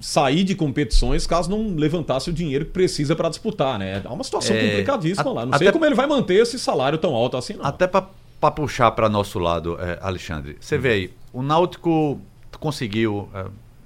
[0.00, 4.02] sair de competições caso não levantasse o dinheiro que precisa para disputar, né?
[4.04, 5.46] É uma situação é, complicadíssima a, lá.
[5.46, 7.64] Não sei como ele vai manter esse salário tão alto assim, não.
[7.64, 10.80] Até para puxar para nosso lado, é, Alexandre, você hum.
[10.80, 12.20] vê aí, o Náutico
[12.60, 13.28] conseguiu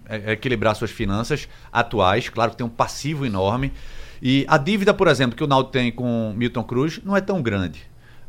[0.09, 3.73] é, é, equilibrar suas finanças atuais, claro que tem um passivo enorme,
[4.21, 7.43] e a dívida, por exemplo, que o Náutico tem com Milton Cruz não é tão
[7.43, 7.81] grande.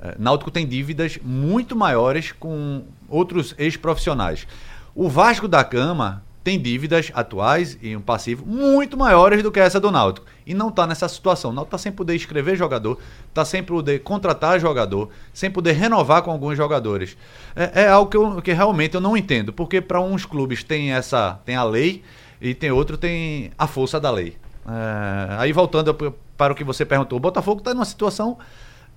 [0.02, 4.48] É, Náutico tem dívidas muito maiores com outros ex-profissionais.
[4.96, 9.80] O Vasco da Gama tem dívidas atuais e um passivo muito maiores do que essa
[9.80, 10.28] do Náutico.
[10.46, 11.52] E não está nessa situação.
[11.52, 16.22] O Náutico está sem poder escrever jogador, está sem poder contratar jogador, sem poder renovar
[16.22, 17.16] com alguns jogadores.
[17.56, 20.92] É, é algo que, eu, que realmente eu não entendo, porque para uns clubes tem
[20.92, 22.04] essa tem a lei
[22.42, 24.36] e tem outro tem a força da lei.
[24.68, 25.94] É, aí voltando
[26.38, 28.38] para o que você perguntou, o Botafogo está numa situação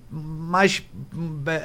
[0.09, 0.83] mas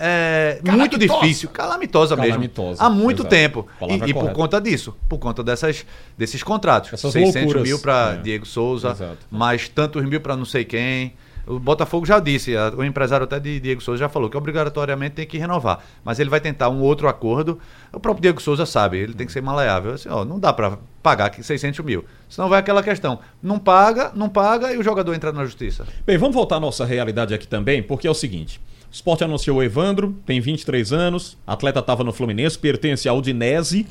[0.00, 3.31] é, muito difícil, calamitosa, calamitosa mesmo, há muito exato.
[3.31, 3.68] tempo.
[3.88, 5.87] E, e por conta disso, por conta dessas,
[6.18, 6.92] desses contratos.
[6.92, 7.62] Essas 600 loucuras.
[7.62, 8.16] mil para é.
[8.16, 9.18] Diego Souza, exato.
[9.31, 11.14] mais tantos mil para não sei quem.
[11.46, 15.26] O Botafogo já disse, o empresário até de Diego Souza já falou que obrigatoriamente tem
[15.26, 15.81] que renovar.
[16.05, 17.59] Mas ele vai tentar um outro acordo.
[17.92, 19.94] O próprio Diego Souza sabe, ele tem que ser maleável.
[19.94, 22.05] Assim, ó, não dá para pagar aqui 600 mil.
[22.28, 23.18] Senão vai aquela questão.
[23.42, 25.87] Não paga, não paga e o jogador entra na justiça.
[26.07, 28.61] Bem, vamos voltar à nossa realidade aqui também, porque é o seguinte.
[28.90, 33.87] O Sport anunciou o Evandro, tem 23 anos, atleta estava no Fluminense, pertence à Udinese,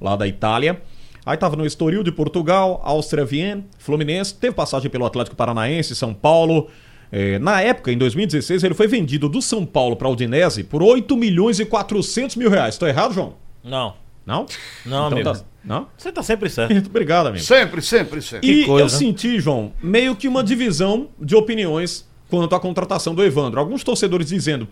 [0.00, 0.82] lá da Itália.
[1.26, 6.14] Aí estava no Estoril de Portugal, Áustria Viena, Fluminense, teve passagem pelo Atlético Paranaense, São
[6.14, 6.68] Paulo,
[7.10, 10.82] é, na época, em 2016, ele foi vendido do São Paulo para a Udinese por
[10.82, 12.74] 8 milhões e 400 mil reais.
[12.74, 13.34] Estou errado, João?
[13.62, 13.94] Não.
[14.24, 14.46] Não?
[14.84, 15.32] Não, então, amigo.
[15.32, 15.44] Tá...
[15.64, 15.88] Não?
[15.96, 16.74] Você tá sempre certo.
[16.86, 17.44] Obrigado, amigo.
[17.44, 18.48] Sempre, sempre, sempre.
[18.48, 23.60] E eu senti, João, meio que uma divisão de opiniões quanto à contratação do Evandro.
[23.60, 24.68] Alguns torcedores dizendo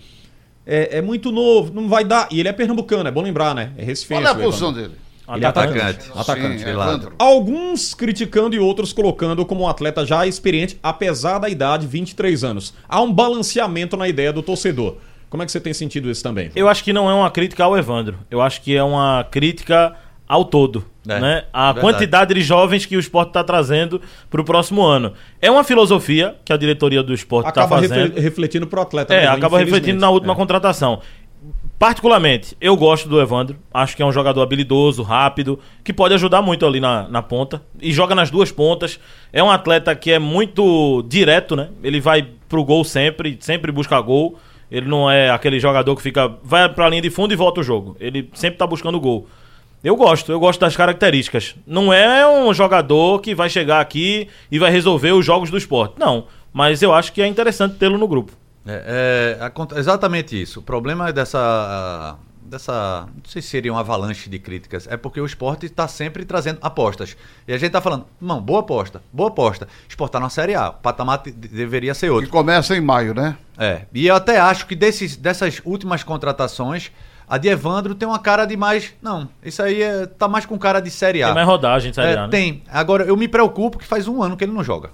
[0.67, 2.29] é, é muito novo, não vai dar.
[2.31, 3.73] E ele é pernambucano, é bom lembrar, né?
[3.77, 4.23] É recifense.
[4.23, 4.95] Qual é a posição dele?
[5.29, 6.11] Ele é atacante.
[6.15, 6.59] Atacante.
[6.59, 6.75] Sim, é
[7.19, 12.75] Alguns criticando e outros colocando como um atleta já experiente, apesar da idade, 23 anos.
[12.89, 14.97] Há um balanceamento na ideia do torcedor.
[15.31, 16.51] Como é que você tem sentido isso também?
[16.55, 18.19] Eu acho que não é uma crítica ao Evandro.
[18.31, 19.97] Eu acho que é uma crítica
[20.29, 20.85] ao todo.
[21.07, 21.45] É, né?
[21.53, 21.81] A verdade.
[21.81, 25.13] quantidade de jovens que o esporte está trazendo para o próximo ano.
[25.41, 28.19] É uma filosofia que a diretoria do esporte está fazendo.
[28.19, 29.13] refletindo para o atleta.
[29.13, 30.37] É, mesmo, acaba refletindo na última é.
[30.37, 31.01] contratação.
[31.79, 33.57] Particularmente, eu gosto do Evandro.
[33.73, 37.61] Acho que é um jogador habilidoso, rápido, que pode ajudar muito ali na, na ponta.
[37.81, 38.99] E joga nas duas pontas.
[39.33, 41.69] É um atleta que é muito direto, né?
[41.83, 44.39] Ele vai pro gol sempre, sempre busca gol.
[44.71, 46.33] Ele não é aquele jogador que fica.
[46.43, 47.97] vai pra linha de fundo e volta o jogo.
[48.01, 49.27] Ele sempre tá buscando gol.
[49.83, 51.55] Eu gosto, eu gosto das características.
[51.67, 55.97] Não é um jogador que vai chegar aqui e vai resolver os jogos do esporte.
[55.99, 56.27] Não.
[56.53, 58.33] Mas eu acho que é interessante tê-lo no grupo.
[58.67, 60.61] É, é, exatamente isso.
[60.61, 62.17] O problema dessa.
[62.43, 63.07] dessa.
[63.15, 64.87] Não sei se seria uma avalanche de críticas.
[64.89, 67.17] É porque o esporte está sempre trazendo apostas.
[67.47, 69.69] E a gente está falando, não, boa aposta, boa aposta.
[69.89, 70.71] Esporte está na Série A.
[70.71, 72.27] O patamar deveria ser outro.
[72.27, 73.37] Que começa em maio, né?
[73.59, 73.83] É.
[73.93, 76.91] E eu até acho que desses, dessas últimas contratações.
[77.27, 78.93] A de Evandro tem uma cara de mais.
[79.01, 81.27] Não, isso aí é, tá mais com cara de Série A.
[81.27, 82.23] Tem mais rodagem de Série é, A.
[82.25, 82.29] Né?
[82.29, 82.63] Tem.
[82.71, 84.91] Agora, eu me preocupo que faz um ano que ele não joga.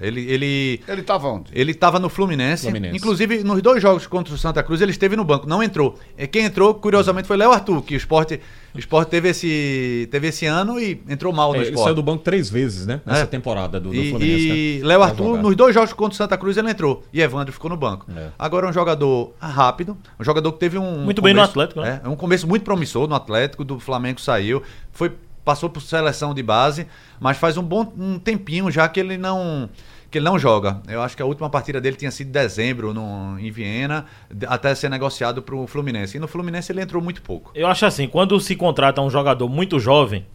[0.00, 1.50] Ele ele ele estava onde?
[1.54, 2.64] Ele estava no Fluminense.
[2.64, 2.96] Fluminense.
[2.96, 5.98] Inclusive nos dois jogos contra o Santa Cruz ele esteve no banco, não entrou.
[6.30, 8.38] Quem entrou, curiosamente, foi Léo Arthur, que o esporte,
[8.74, 11.78] o esporte teve esse teve esse ano e entrou mal no é, esporte.
[11.78, 13.00] Ele saiu do banco três vezes, né?
[13.06, 13.26] Nessa é.
[13.26, 14.48] temporada do, do e, Fluminense.
[14.48, 14.88] E né?
[14.88, 17.76] Léo Arthur nos dois jogos contra o Santa Cruz ele entrou e Evandro ficou no
[17.76, 18.04] banco.
[18.14, 18.28] É.
[18.38, 22.02] Agora um jogador rápido, um jogador que teve um muito começo, bem no Atlético, né?
[22.04, 25.12] É, um começo muito promissor no Atlético, do Flamengo saiu, foi
[25.48, 26.86] passou por seleção de base,
[27.18, 29.70] mas faz um bom um tempinho já que ele não
[30.10, 30.82] que ele não joga.
[30.86, 34.04] Eu acho que a última partida dele tinha sido em dezembro no, em Viena,
[34.46, 36.18] até ser negociado para o Fluminense.
[36.18, 37.50] E no Fluminense ele entrou muito pouco.
[37.54, 40.26] Eu acho assim, quando se contrata um jogador muito jovem,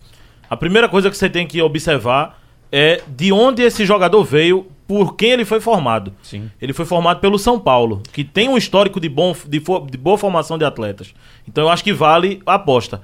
[0.50, 2.40] a primeira coisa que você tem que observar
[2.72, 6.12] é de onde esse jogador veio, por quem ele foi formado.
[6.24, 6.50] Sim.
[6.60, 10.18] Ele foi formado pelo São Paulo, que tem um histórico de, bom, de, de boa
[10.18, 11.14] formação de atletas.
[11.48, 13.02] Então eu acho que vale a aposta.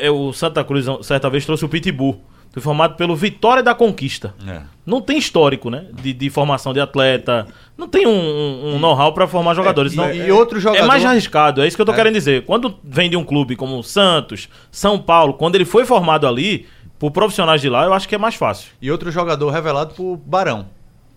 [0.00, 2.20] É, o Santa Cruz certa vez trouxe o Pitbull
[2.52, 4.34] foi formado pelo Vitória da Conquista.
[4.46, 4.62] É.
[4.84, 5.86] Não tem histórico, né?
[5.92, 7.46] De, de, formação de atleta.
[7.78, 9.96] Não tem um, um know-how para formar jogadores.
[9.96, 10.82] É, e, e outro jogador...
[10.82, 11.94] É mais arriscado, é isso que eu tô é.
[11.94, 12.44] querendo dizer.
[12.44, 16.66] Quando vem de um clube como o Santos, São Paulo, quando ele foi formado ali,
[16.98, 18.72] por profissionais de lá, eu acho que é mais fácil.
[18.82, 20.66] E outro jogador revelado por Barão.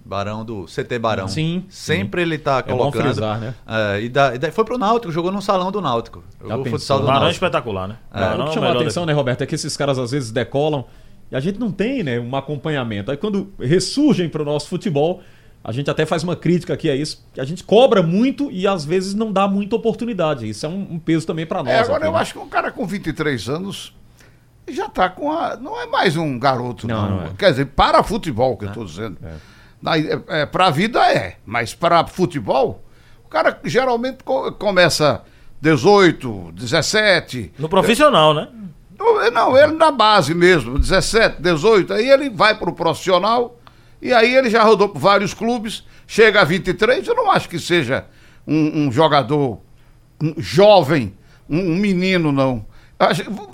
[0.05, 1.27] Barão do CT Barão.
[1.27, 1.65] Sim.
[1.69, 2.27] Sempre sim.
[2.27, 3.01] ele tá colocando.
[3.01, 3.55] É bom frisar, né?
[3.65, 6.23] É, e, da, e daí foi pro Náutico, jogou no salão do Náutico.
[6.41, 7.97] Jogou futsal do Barão é espetacular, né?
[8.13, 8.41] É.
[8.41, 9.13] O que chamou a atenção, daqui.
[9.13, 10.85] né, Roberto, é que esses caras às vezes decolam
[11.31, 13.09] e a gente não tem né, um acompanhamento.
[13.09, 15.21] Aí quando ressurgem para o nosso futebol,
[15.63, 17.25] a gente até faz uma crítica aqui a isso.
[17.37, 20.47] A gente cobra muito e às vezes não dá muita oportunidade.
[20.47, 21.73] Isso é um, um peso também para nós.
[21.73, 22.19] É, agora aqui, eu né?
[22.19, 23.95] acho que um cara com 23 anos
[24.67, 25.57] já está com a.
[25.57, 27.09] Não é mais um garoto, não.
[27.09, 27.17] não.
[27.17, 27.29] não é.
[27.37, 29.17] Quer dizer, para futebol que eu estou dizendo.
[29.23, 29.52] É.
[29.85, 32.83] É, é para a vida é, mas para futebol,
[33.25, 34.19] o cara geralmente
[34.57, 35.23] começa
[35.61, 37.53] 18, 17.
[37.57, 38.47] No profissional, né?
[39.33, 43.59] Não, ele na base mesmo, 17, 18, aí ele vai para o profissional,
[44.01, 47.59] e aí ele já rodou por vários clubes, chega a 23, eu não acho que
[47.59, 48.05] seja
[48.47, 49.59] um, um jogador
[50.21, 51.13] um jovem,
[51.49, 52.65] um, um, menino, não.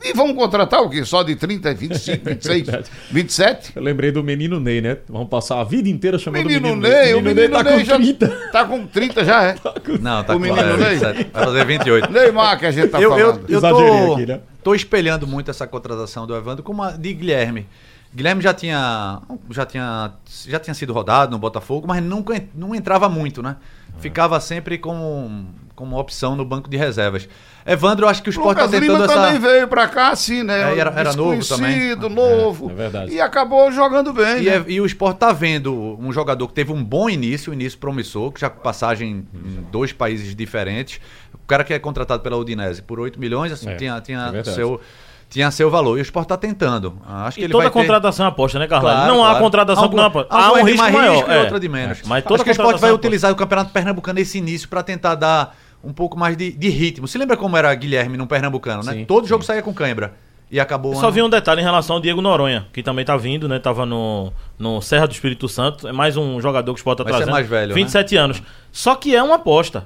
[0.03, 1.03] E vamos contratar o quê?
[1.05, 2.67] Só de 30, 25, 26,
[3.11, 3.71] 27?
[3.75, 4.97] Eu lembrei do menino Ney, né?
[5.07, 6.91] Vamos passar a vida inteira chamando menino, menino Ney.
[6.91, 7.13] Ney.
[7.13, 8.27] O menino, Ney tá Ney com 30.
[8.27, 9.55] Já, tá com 30 já, é?
[10.01, 10.97] Não, tá o com menino Ney.
[10.97, 12.11] Vai fazer 28.
[12.11, 13.45] Neymar que a gente tá eu, falando.
[13.47, 14.13] Eu, eu tô...
[14.13, 14.39] aqui, né?
[14.57, 17.65] Estou espelhando muito essa contratação do Evandro com uma de Guilherme.
[18.13, 20.13] Guilherme já tinha, já tinha,
[20.47, 23.57] já tinha sido rodado no Botafogo, mas nunca não entrava muito, né?
[23.99, 25.45] Ficava sempre como,
[25.75, 27.27] como opção no banco de reservas.
[27.65, 29.13] Evandro, eu acho que o Sport está tentando Lima essa...
[29.13, 30.73] também veio para cá assim, né?
[30.73, 31.95] É, era, era novo também.
[31.95, 32.69] novo.
[32.69, 33.13] É, é verdade.
[33.13, 34.41] E acabou jogando bem.
[34.41, 34.55] E, né?
[34.55, 37.77] é, e o Sport tá vendo um jogador que teve um bom início, um início
[37.77, 40.99] promissor, que já com passagem em dois países diferentes.
[41.33, 44.43] O cara que é contratado pela Udinese por 8 milhões, assim, é, tinha, tinha é
[44.43, 44.81] seu
[45.29, 45.97] tinha seu valor.
[45.97, 46.99] E o Sport está tentando.
[47.07, 48.31] Acho que e ele toda vai contratação ter...
[48.31, 48.91] aposta, né, Carlos?
[48.91, 49.37] Claro, não claro.
[49.37, 50.35] há contratação Algum, que não aposta.
[50.35, 51.15] Há um risco maior.
[51.15, 51.39] Risco e é.
[51.39, 52.01] outra de menos.
[52.05, 55.15] Mas toda Acho que o Sport vai utilizar o Campeonato Pernambucano nesse início para tentar
[55.15, 57.07] dar um pouco mais de, de, ritmo.
[57.07, 58.93] Se lembra como era Guilherme no Pernambucano, né?
[58.93, 59.29] Sim, Todo sim.
[59.29, 60.13] jogo saía com cãibra.
[60.51, 60.95] E acabou.
[60.95, 63.59] Só vi um detalhe em relação ao Diego Noronha, que também tá vindo, né?
[63.59, 65.87] Tava no, no Serra do Espírito Santo.
[65.87, 67.31] É mais um jogador que o Sport tá trazendo.
[67.31, 68.21] mais velho, 27 né?
[68.21, 68.41] anos.
[68.71, 69.85] Só que é uma aposta.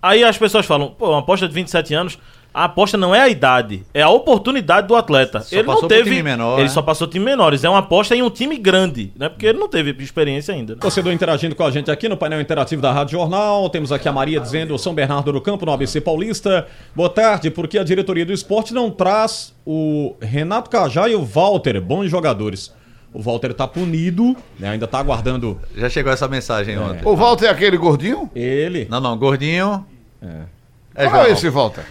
[0.00, 2.18] Aí as pessoas falam, pô, uma aposta de 27 anos
[2.58, 5.42] a aposta não é a idade, é a oportunidade do atleta.
[5.42, 6.10] Só ele não teve.
[6.10, 6.68] Time menor, ele né?
[6.68, 7.62] só passou time menores.
[7.62, 9.28] É uma aposta em um time grande, né?
[9.28, 10.74] Porque ele não teve experiência ainda.
[10.74, 10.80] Né?
[10.80, 13.70] Torcedor interagindo com a gente aqui no painel interativo da Rádio Jornal.
[13.70, 16.66] Temos aqui a Maria dizendo São Bernardo do Campo, no ABC Paulista.
[16.96, 21.80] Boa tarde, porque a diretoria do esporte não traz o Renato Cajá e o Walter,
[21.80, 22.74] bons jogadores.
[23.14, 24.70] O Walter tá punido, né?
[24.70, 25.60] Ainda tá aguardando.
[25.76, 26.80] Já chegou essa mensagem é.
[26.80, 27.02] ontem.
[27.04, 28.28] O Walter é aquele gordinho?
[28.34, 28.88] Ele.
[28.90, 29.86] Não, não, gordinho.
[30.20, 30.58] É.
[30.98, 31.84] É Qual é esse Walter?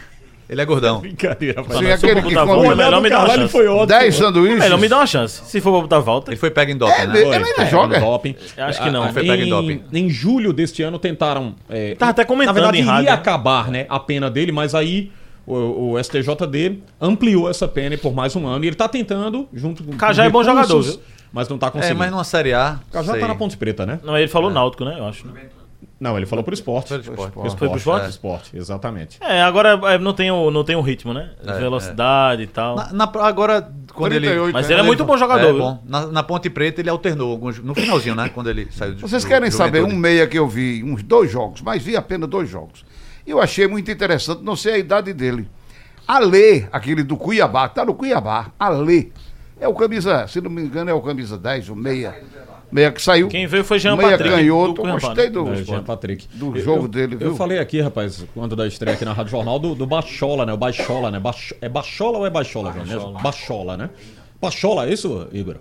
[0.49, 0.99] Ele é gordão.
[1.01, 1.79] Brincadeira, rapaz.
[1.79, 3.51] Se aquele for que botar come- volta, é melhor me dar uma chance.
[3.51, 3.85] foi ótimo.
[3.87, 4.59] 10 sanduíches.
[4.59, 5.41] Melhor me dar uma chance.
[5.45, 6.31] Se for botar volta.
[6.31, 7.19] Ele foi pego em doping, É, né?
[7.21, 7.99] ele ainda pega joga.
[7.99, 8.35] doping.
[8.57, 9.03] Acho que não.
[9.03, 9.83] Ah, Foi pego em em, doping.
[9.91, 11.53] em julho deste ano tentaram.
[11.69, 15.11] É, Tava até comentando Na verdade, iria acabar né, a pena dele, mas aí
[15.45, 19.83] o, o STJD ampliou essa pena por mais um ano e ele tá tentando, junto
[19.83, 19.93] com.
[19.97, 20.99] Cajá é bom jogador, viu?
[21.31, 21.99] Mas não tá É, conseguindo.
[21.99, 22.79] mas numa Série A.
[22.91, 23.21] Cajá sei.
[23.21, 23.99] tá na Ponte Preta, né?
[24.03, 24.95] Não, ele falou náutico, né?
[24.97, 25.27] Eu acho.
[25.27, 25.33] né?
[25.99, 26.89] Não, ele falou pro esporte.
[26.89, 27.31] Foi pro esporte.
[27.33, 27.57] Pro esporte.
[27.59, 28.01] Foi pro esporte?
[28.01, 29.17] Pro esporte, exatamente.
[29.19, 31.31] É, agora é, não tem o, não tem o ritmo, né?
[31.43, 32.75] É, Velocidade e tal.
[32.75, 34.27] Na- na- agora, quando ele.
[34.27, 34.73] 38, Mas né?
[34.75, 35.49] ele é muito bom jogador.
[35.49, 35.81] É, bom.
[35.85, 38.29] Na, na Ponte Preta ele alternou alguns, no finalzinho, né?
[38.29, 41.31] Quando ele saiu do Vocês do querem saber um meia que eu vi, uns dois
[41.31, 42.85] jogos, mas vi apenas dois jogos.
[43.25, 45.49] E eu achei muito interessante, não sei a idade dele.
[46.07, 49.09] Alê, aquele do Cuiabá, tá no Cuiabá, Alê.
[49.59, 52.15] É o camisa, se não me engano, é o camisa 10, o meia.
[52.71, 53.27] Meia que saiu.
[53.29, 55.31] Quem veio foi Jean meia Patrick, canhoto, do Cuiabá, gostei né?
[55.31, 56.27] do, É, Jean Patrick.
[56.33, 57.27] do jogo eu- dele, viu?
[57.29, 60.51] Eu falei aqui, rapaz, quando da estreia aqui na Rádio Jornal, do, do Bachola, né?
[60.53, 61.19] O Bachola, né?
[61.19, 62.85] Bacho- é Bachola ou é Bachola, João?
[63.13, 63.19] Bachola.
[63.21, 63.89] Bachola, né?
[64.41, 65.55] Bachola, é isso, Igor?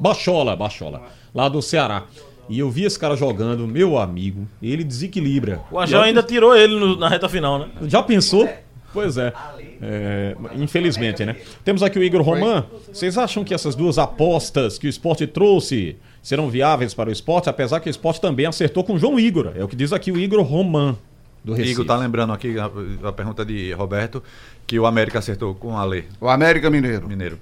[0.00, 1.02] Bachola, Bachola.
[1.34, 2.04] Lá do Ceará.
[2.48, 5.60] E eu vi esse cara jogando, meu amigo, ele desequilibra.
[5.70, 7.68] O Agel ainda tirou ele no- na reta final, né?
[7.82, 8.48] Já pensou?
[8.92, 9.32] Pois é.
[9.80, 11.36] É, Infelizmente, né?
[11.64, 12.64] Temos aqui o Igor Roman.
[12.92, 17.50] Vocês acham que essas duas apostas que o esporte trouxe serão viáveis para o esporte?
[17.50, 19.52] Apesar que o esporte também acertou com o João Igor.
[19.56, 20.96] É o que diz aqui o Igor Roman,
[21.44, 21.72] do Recife.
[21.72, 22.70] Igor tá lembrando aqui a,
[23.08, 24.22] a pergunta de Roberto
[24.66, 27.06] que o América acertou com o Ale O América Mineiro.
[27.08, 27.38] Mineiro.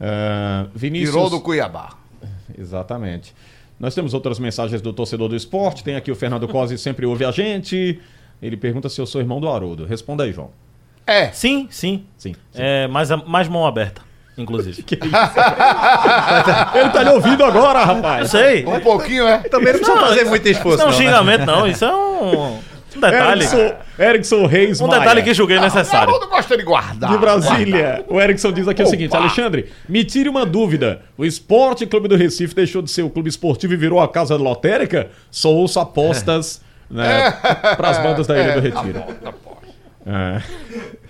[0.00, 1.10] Ah, Vinícius...
[1.10, 1.94] Tirou do Cuiabá.
[2.58, 3.34] Exatamente.
[3.78, 5.82] Nós temos outras mensagens do torcedor do esporte.
[5.82, 8.00] Tem aqui o Fernando Cosi, sempre ouve a gente.
[8.40, 9.84] Ele pergunta se eu sou irmão do Haroldo.
[9.84, 10.50] Responda aí, João.
[11.06, 11.30] É.
[11.32, 12.04] Sim, sim.
[12.16, 12.34] Sim.
[12.54, 14.02] É, mais, a- mais mão aberta,
[14.36, 14.84] inclusive.
[16.74, 18.30] Ele tá lhe ouvindo agora, Eu rapaz.
[18.30, 18.64] sei.
[18.66, 19.38] Um pouquinho, é.
[19.38, 20.78] Também não precisa fazer muito esforço.
[20.78, 21.32] Isso não é um não, né?
[21.38, 21.66] xingamento, não.
[21.66, 22.58] Isso é um,
[22.96, 23.42] um detalhe.
[23.44, 25.00] Erickson, Erickson Reis Um Maia.
[25.00, 26.12] detalhe que julguei necessário.
[26.12, 27.10] Todo gosta de guardar.
[27.10, 28.04] De Brasília.
[28.08, 29.18] O Erickson diz aqui o seguinte: Opa.
[29.18, 31.02] Alexandre, me tire uma dúvida.
[31.16, 34.36] O Esporte Clube do Recife deixou de ser o clube esportivo e virou a casa
[34.36, 35.08] lotérica?
[35.30, 37.30] Só ouço apostas né,
[37.76, 39.02] para as bandas da Ilha do Retiro.
[40.06, 40.42] É.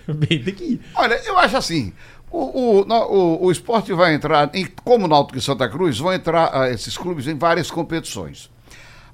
[0.13, 0.81] Bem, tem que ir.
[0.95, 1.93] Olha, eu acho assim.
[2.35, 6.11] O, o, o, o esporte vai entrar, em, como o Náutico e Santa Cruz, vão
[6.11, 8.49] entrar ah, esses clubes em várias competições.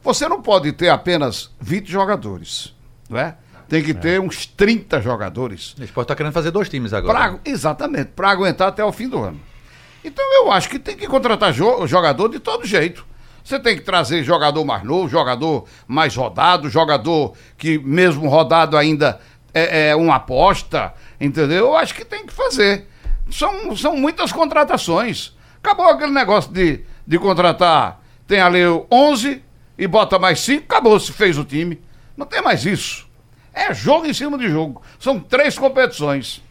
[0.02, 2.74] Você não pode ter apenas 20 jogadores,
[3.10, 3.36] não é?
[3.68, 5.76] Tem que ter uns 30 jogadores.
[5.78, 7.14] O Sport tá querendo fazer dois times agora.
[7.34, 9.40] Pra, exatamente, para aguentar até o fim do ano.
[10.04, 13.06] Então eu acho que tem que contratar jo- jogador de todo jeito.
[13.44, 19.20] Você tem que trazer jogador mais novo, jogador mais rodado, jogador que, mesmo rodado, ainda
[19.54, 21.68] é, é uma aposta, entendeu?
[21.68, 22.88] Eu acho que tem que fazer.
[23.32, 25.34] São, são muitas contratações.
[25.64, 29.44] Acabou aquele negócio de, de contratar, tem ali o 11
[29.78, 31.80] e bota mais 5, acabou, se fez o time.
[32.16, 33.08] Não tem mais isso.
[33.54, 34.82] É jogo em cima de jogo.
[35.00, 36.42] São três competições.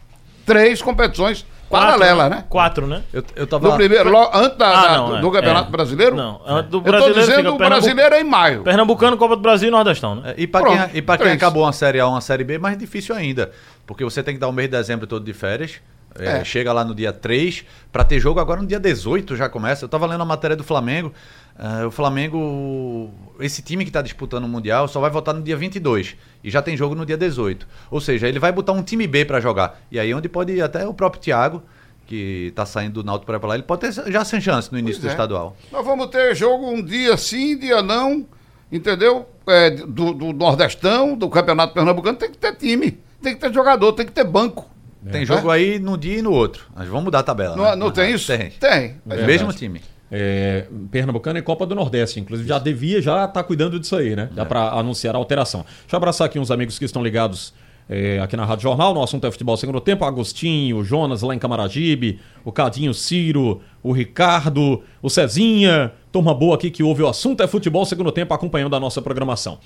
[0.45, 2.43] Três competições paralelas, né?
[2.49, 3.03] Quatro, né?
[3.13, 3.69] Eu, eu tava.
[3.69, 5.21] No primeiro, lo- antes da- Ah, da- não, do, é.
[5.21, 5.71] do Campeonato É.
[5.71, 6.15] Brasileiro?
[6.15, 8.63] Não, antes do Eu brasileiro tô dizendo o Pernambuco- brasileiro é em maio.
[8.63, 10.31] Pernambucano, Copa do Brasil e Nordestão, né?
[10.31, 12.43] É, E pra, Pronto, quem, e pra quem acabou uma Série A ou uma Série
[12.43, 13.51] B, mais difícil ainda.
[13.85, 15.79] Porque você tem que dar o mês de dezembro todo de férias.
[16.17, 16.43] É, É.
[16.43, 19.85] Chega lá no dia 3, pra ter jogo agora no dia 18 já começa.
[19.85, 21.13] Eu tava lendo a matéria do Flamengo.
[21.57, 25.57] ah, o Flamengo, esse time que tá disputando o Mundial, só vai voltar no dia
[25.57, 26.15] 22.
[26.43, 27.67] E já tem jogo no dia 18.
[27.91, 29.79] Ou seja, ele vai botar um time B pra jogar.
[29.91, 31.61] E aí é onde pode ir até o próprio Thiago,
[32.07, 35.01] que tá saindo do Náutico para lá, ele pode ter já sem chance no início
[35.01, 35.11] Pois do é.
[35.11, 35.55] estadual.
[35.71, 38.25] Nós vamos ter jogo um dia sim, dia não,
[38.71, 39.27] entendeu?
[39.45, 43.93] É, do, do Nordestão, do Campeonato Pernambucano, tem que ter time, tem que ter jogador,
[43.93, 44.68] tem que ter banco.
[45.11, 46.65] Tem jogo aí num dia e no outro.
[46.75, 47.55] Mas vamos mudar a tabela.
[47.55, 47.75] Não, né?
[47.75, 48.27] não tem isso?
[48.27, 48.49] Tem.
[48.51, 48.95] Tem.
[49.09, 49.81] É mesmo time.
[50.11, 54.29] É, Pernambucano e Copa do Nordeste, inclusive já devia já estar cuidando disso aí, né?
[54.33, 55.61] Dá pra anunciar a alteração.
[55.61, 57.53] Deixa eu abraçar aqui uns amigos que estão ligados
[57.87, 58.93] é, aqui na Rádio Jornal.
[58.93, 60.03] No assunto é futebol segundo tempo.
[60.03, 65.91] Agostinho, o Jonas lá em Camaragibe, o Cadinho Ciro, o Ricardo, o Cezinha.
[66.11, 69.59] Turma boa aqui que ouve o assunto é futebol segundo tempo acompanhando a nossa programação.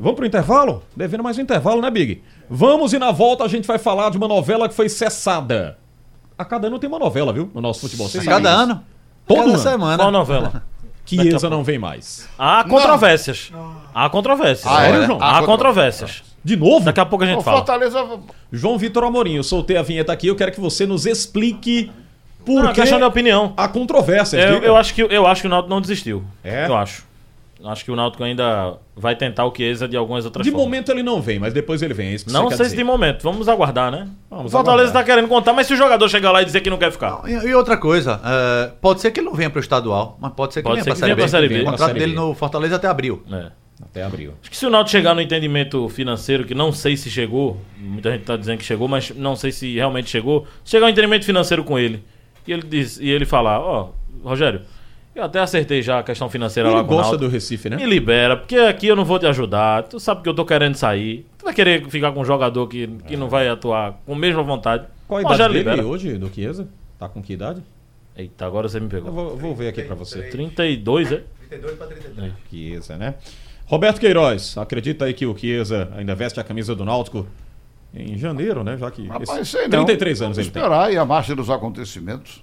[0.00, 0.82] Vamos pro intervalo?
[0.96, 2.22] Devendo mais um intervalo, né, Big?
[2.48, 5.76] Vamos e na volta a gente vai falar de uma novela que foi cessada.
[6.38, 7.50] A cada ano tem uma novela, viu?
[7.54, 8.08] No nosso futebol.
[8.08, 8.62] Vocês Cada disso.
[8.62, 8.82] ano.
[9.26, 9.58] Todo cada ano.
[9.58, 9.98] semana.
[10.02, 10.62] Qual novela?
[11.04, 12.26] Chiesa não vem mais.
[12.38, 13.52] Há controvérsias.
[13.94, 14.72] Há controvérsias.
[14.72, 15.06] Ah, Sério, é?
[15.06, 15.18] João?
[15.20, 16.22] Há Há controvérsias.
[16.42, 16.84] De novo?
[16.86, 17.58] Daqui a pouco a gente O fala.
[17.58, 18.06] Fortaleza.
[18.50, 21.90] João Vitor Amorim, eu soltei a vinheta aqui, eu quero que você nos explique
[22.46, 23.52] por Não, que questão de opinião.
[23.54, 24.42] há controvérsias.
[24.42, 26.24] Eu, eu acho que, eu acho que o Náutico não desistiu.
[26.42, 26.66] É?
[26.66, 27.09] Eu acho.
[27.64, 30.66] Acho que o Náutico ainda vai tentar o Chiesa de algumas outras De formas.
[30.66, 32.08] momento ele não vem, mas depois ele vem.
[32.08, 32.76] É isso que Não você quer sei se dizer.
[32.78, 33.22] de momento.
[33.22, 34.08] Vamos aguardar, né?
[34.30, 35.02] Vamos o Fortaleza aguardar.
[35.02, 37.20] tá querendo contar, mas se o jogador chegar lá e dizer que não quer ficar.
[37.26, 40.32] E, e outra coisa, é, pode ser que ele não venha para o estadual, mas
[40.32, 41.28] pode ser que Pode venha para a Série B.
[41.28, 41.60] Série B.
[41.62, 42.14] O contrato dele B.
[42.14, 43.22] no Fortaleza até abril.
[43.30, 43.50] É.
[43.82, 44.34] Até abril.
[44.42, 48.10] Acho que se o Náutico chegar no entendimento financeiro, que não sei se chegou, muita
[48.10, 51.64] gente está dizendo que chegou, mas não sei se realmente chegou, chegar um entendimento financeiro
[51.64, 52.02] com ele,
[52.46, 53.88] e ele, diz, e ele falar, ó,
[54.22, 54.60] oh, Rogério,
[55.20, 57.76] eu até acertei já a questão financeira ele lá com o gosta do Recife, né?
[57.76, 59.84] Me libera, porque aqui eu não vou te ajudar.
[59.84, 61.26] Tu sabe que eu tô querendo sair.
[61.38, 63.16] Tu vai querer ficar com um jogador que, que é.
[63.16, 64.86] não vai atuar com a mesma vontade.
[65.06, 65.86] Qual a idade dele libera.
[65.86, 66.68] hoje, do Chiesa?
[66.98, 67.62] Tá com que idade?
[68.16, 69.08] Eita, agora você me pegou.
[69.08, 70.22] Eu vou, vou ver aqui para você.
[70.22, 71.22] 32, é?
[71.48, 72.26] 32 para 33.
[72.26, 72.32] É.
[72.50, 73.14] Chiesa, né?
[73.66, 77.26] Roberto Queiroz, acredita aí que o Chiesa ainda veste a camisa do Náutico
[77.94, 78.76] em janeiro, né?
[78.76, 80.26] Já que Rapaz, sei 33 não.
[80.26, 80.94] anos Vamos ele esperar tem.
[80.94, 82.42] e a marcha dos acontecimentos.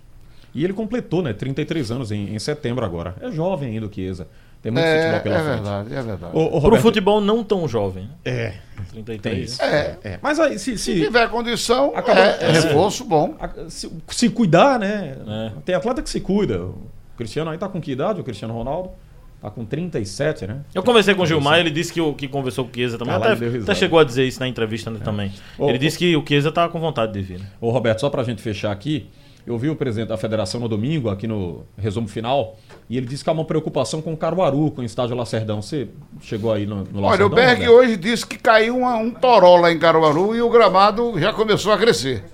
[0.57, 1.33] E ele completou, né?
[1.33, 3.15] 33 anos em, em setembro agora.
[3.21, 4.27] É jovem ainda o Chiesa.
[4.59, 5.55] Tem muito é, futebol pela é frente.
[5.55, 6.69] Verdade, é verdade, o, o Roberto...
[6.69, 8.09] Pro futebol não tão jovem.
[8.25, 8.55] É.
[8.91, 9.59] 33.
[9.59, 9.97] É.
[10.03, 10.19] é.
[10.19, 13.35] Mas aí, se, se, se tiver condição, acaba, é, é reforço bom.
[13.69, 15.15] Se, se cuidar, né?
[15.27, 15.51] É.
[15.63, 16.59] Tem atleta que se cuida.
[16.63, 18.89] O Cristiano aí tá com que idade, o Cristiano Ronaldo?
[19.39, 20.61] Tá com 37, né?
[20.73, 23.13] Eu conversei com o Gilmar, ele disse que, o, que conversou com o Chiesa também.
[23.13, 25.31] Até, até, chegou a dizer isso na entrevista né, também.
[25.59, 27.39] Ele disse que o Chiesa tá com vontade de vir.
[27.41, 27.45] Né?
[27.61, 29.07] Ô, Roberto, só pra gente fechar aqui,
[29.47, 32.57] eu vi o presidente da federação no domingo, aqui no resumo final,
[32.89, 35.61] e ele disse que há uma preocupação com o Caruaru, com o estádio Lacerdão.
[35.61, 35.87] Você
[36.19, 37.11] chegou aí no, no Lacerdão?
[37.11, 37.69] Olha, o Berg né?
[37.69, 41.71] hoje disse que caiu uma, um toró lá em Caruaru e o gramado já começou
[41.71, 42.25] a crescer.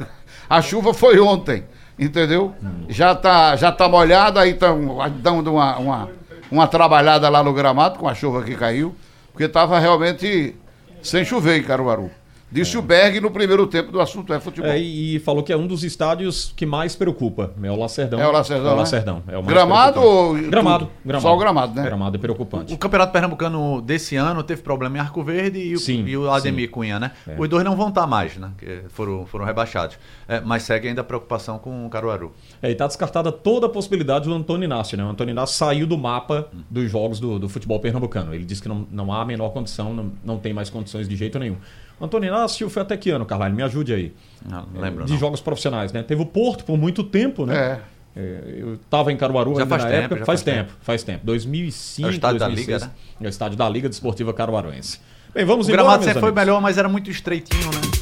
[0.48, 1.64] A chuva foi ontem,
[1.98, 2.54] entendeu?
[2.62, 2.86] Hum.
[2.88, 6.10] Já está já tá molhado, aí estão dando uma, uma,
[6.50, 8.94] uma trabalhada lá no gramado com a chuva que caiu,
[9.30, 10.56] porque estava realmente
[11.02, 12.10] sem chover em Caruaru.
[12.52, 12.78] Disse é.
[12.78, 14.70] o Berg no primeiro tempo do assunto é futebol.
[14.70, 17.50] É, e falou que é um dos estádios que mais preocupa.
[17.62, 18.20] É o Lacerdão.
[18.20, 18.66] É o Lacerdão.
[18.66, 18.80] É o né?
[18.80, 19.22] Lacerdão.
[19.26, 19.34] Né?
[19.34, 20.34] É o gramado ou.
[20.34, 21.22] Gramado, gramado.
[21.22, 21.82] Só o gramado, né?
[21.82, 22.72] Gramado é preocupante.
[22.72, 26.16] O, o Campeonato Pernambucano desse ano teve problema em Arco Verde e o, sim, e
[26.16, 26.72] o Ademir sim.
[26.72, 27.12] Cunha, né?
[27.26, 27.36] É.
[27.38, 28.50] Os dois não vão estar mais, né?
[28.58, 29.98] Que foram, foram rebaixados.
[30.28, 32.32] É, mas segue ainda a preocupação com o Caruaru.
[32.60, 35.04] É, e está descartada toda a possibilidade do Antônio Inácio, né?
[35.04, 36.60] O Antônio Inácio saiu do mapa hum.
[36.70, 38.34] dos jogos do, do futebol pernambucano.
[38.34, 41.16] Ele disse que não, não há a menor condição, não, não tem mais condições de
[41.16, 41.56] jeito nenhum.
[42.02, 43.54] Antônio Inácio foi até que ano, Carvalho?
[43.54, 44.12] Me ajude aí.
[44.44, 45.04] Não, lembro.
[45.04, 45.18] De não.
[45.20, 46.02] jogos profissionais, né?
[46.02, 47.80] Teve o Porto por muito tempo, né?
[48.16, 48.20] É.
[48.20, 50.18] é eu estava em Caruaru já faz na tempo, época.
[50.20, 51.20] Já faz, faz tempo, tempo, faz tempo.
[51.24, 52.92] 2005, é o estádio 2006, da Liga, né?
[53.20, 54.98] É o estádio da Liga Desportiva Caruaruense.
[55.32, 58.01] Bem, vamos o embora, gramado sempre foi melhor, mas era muito estreitinho, né?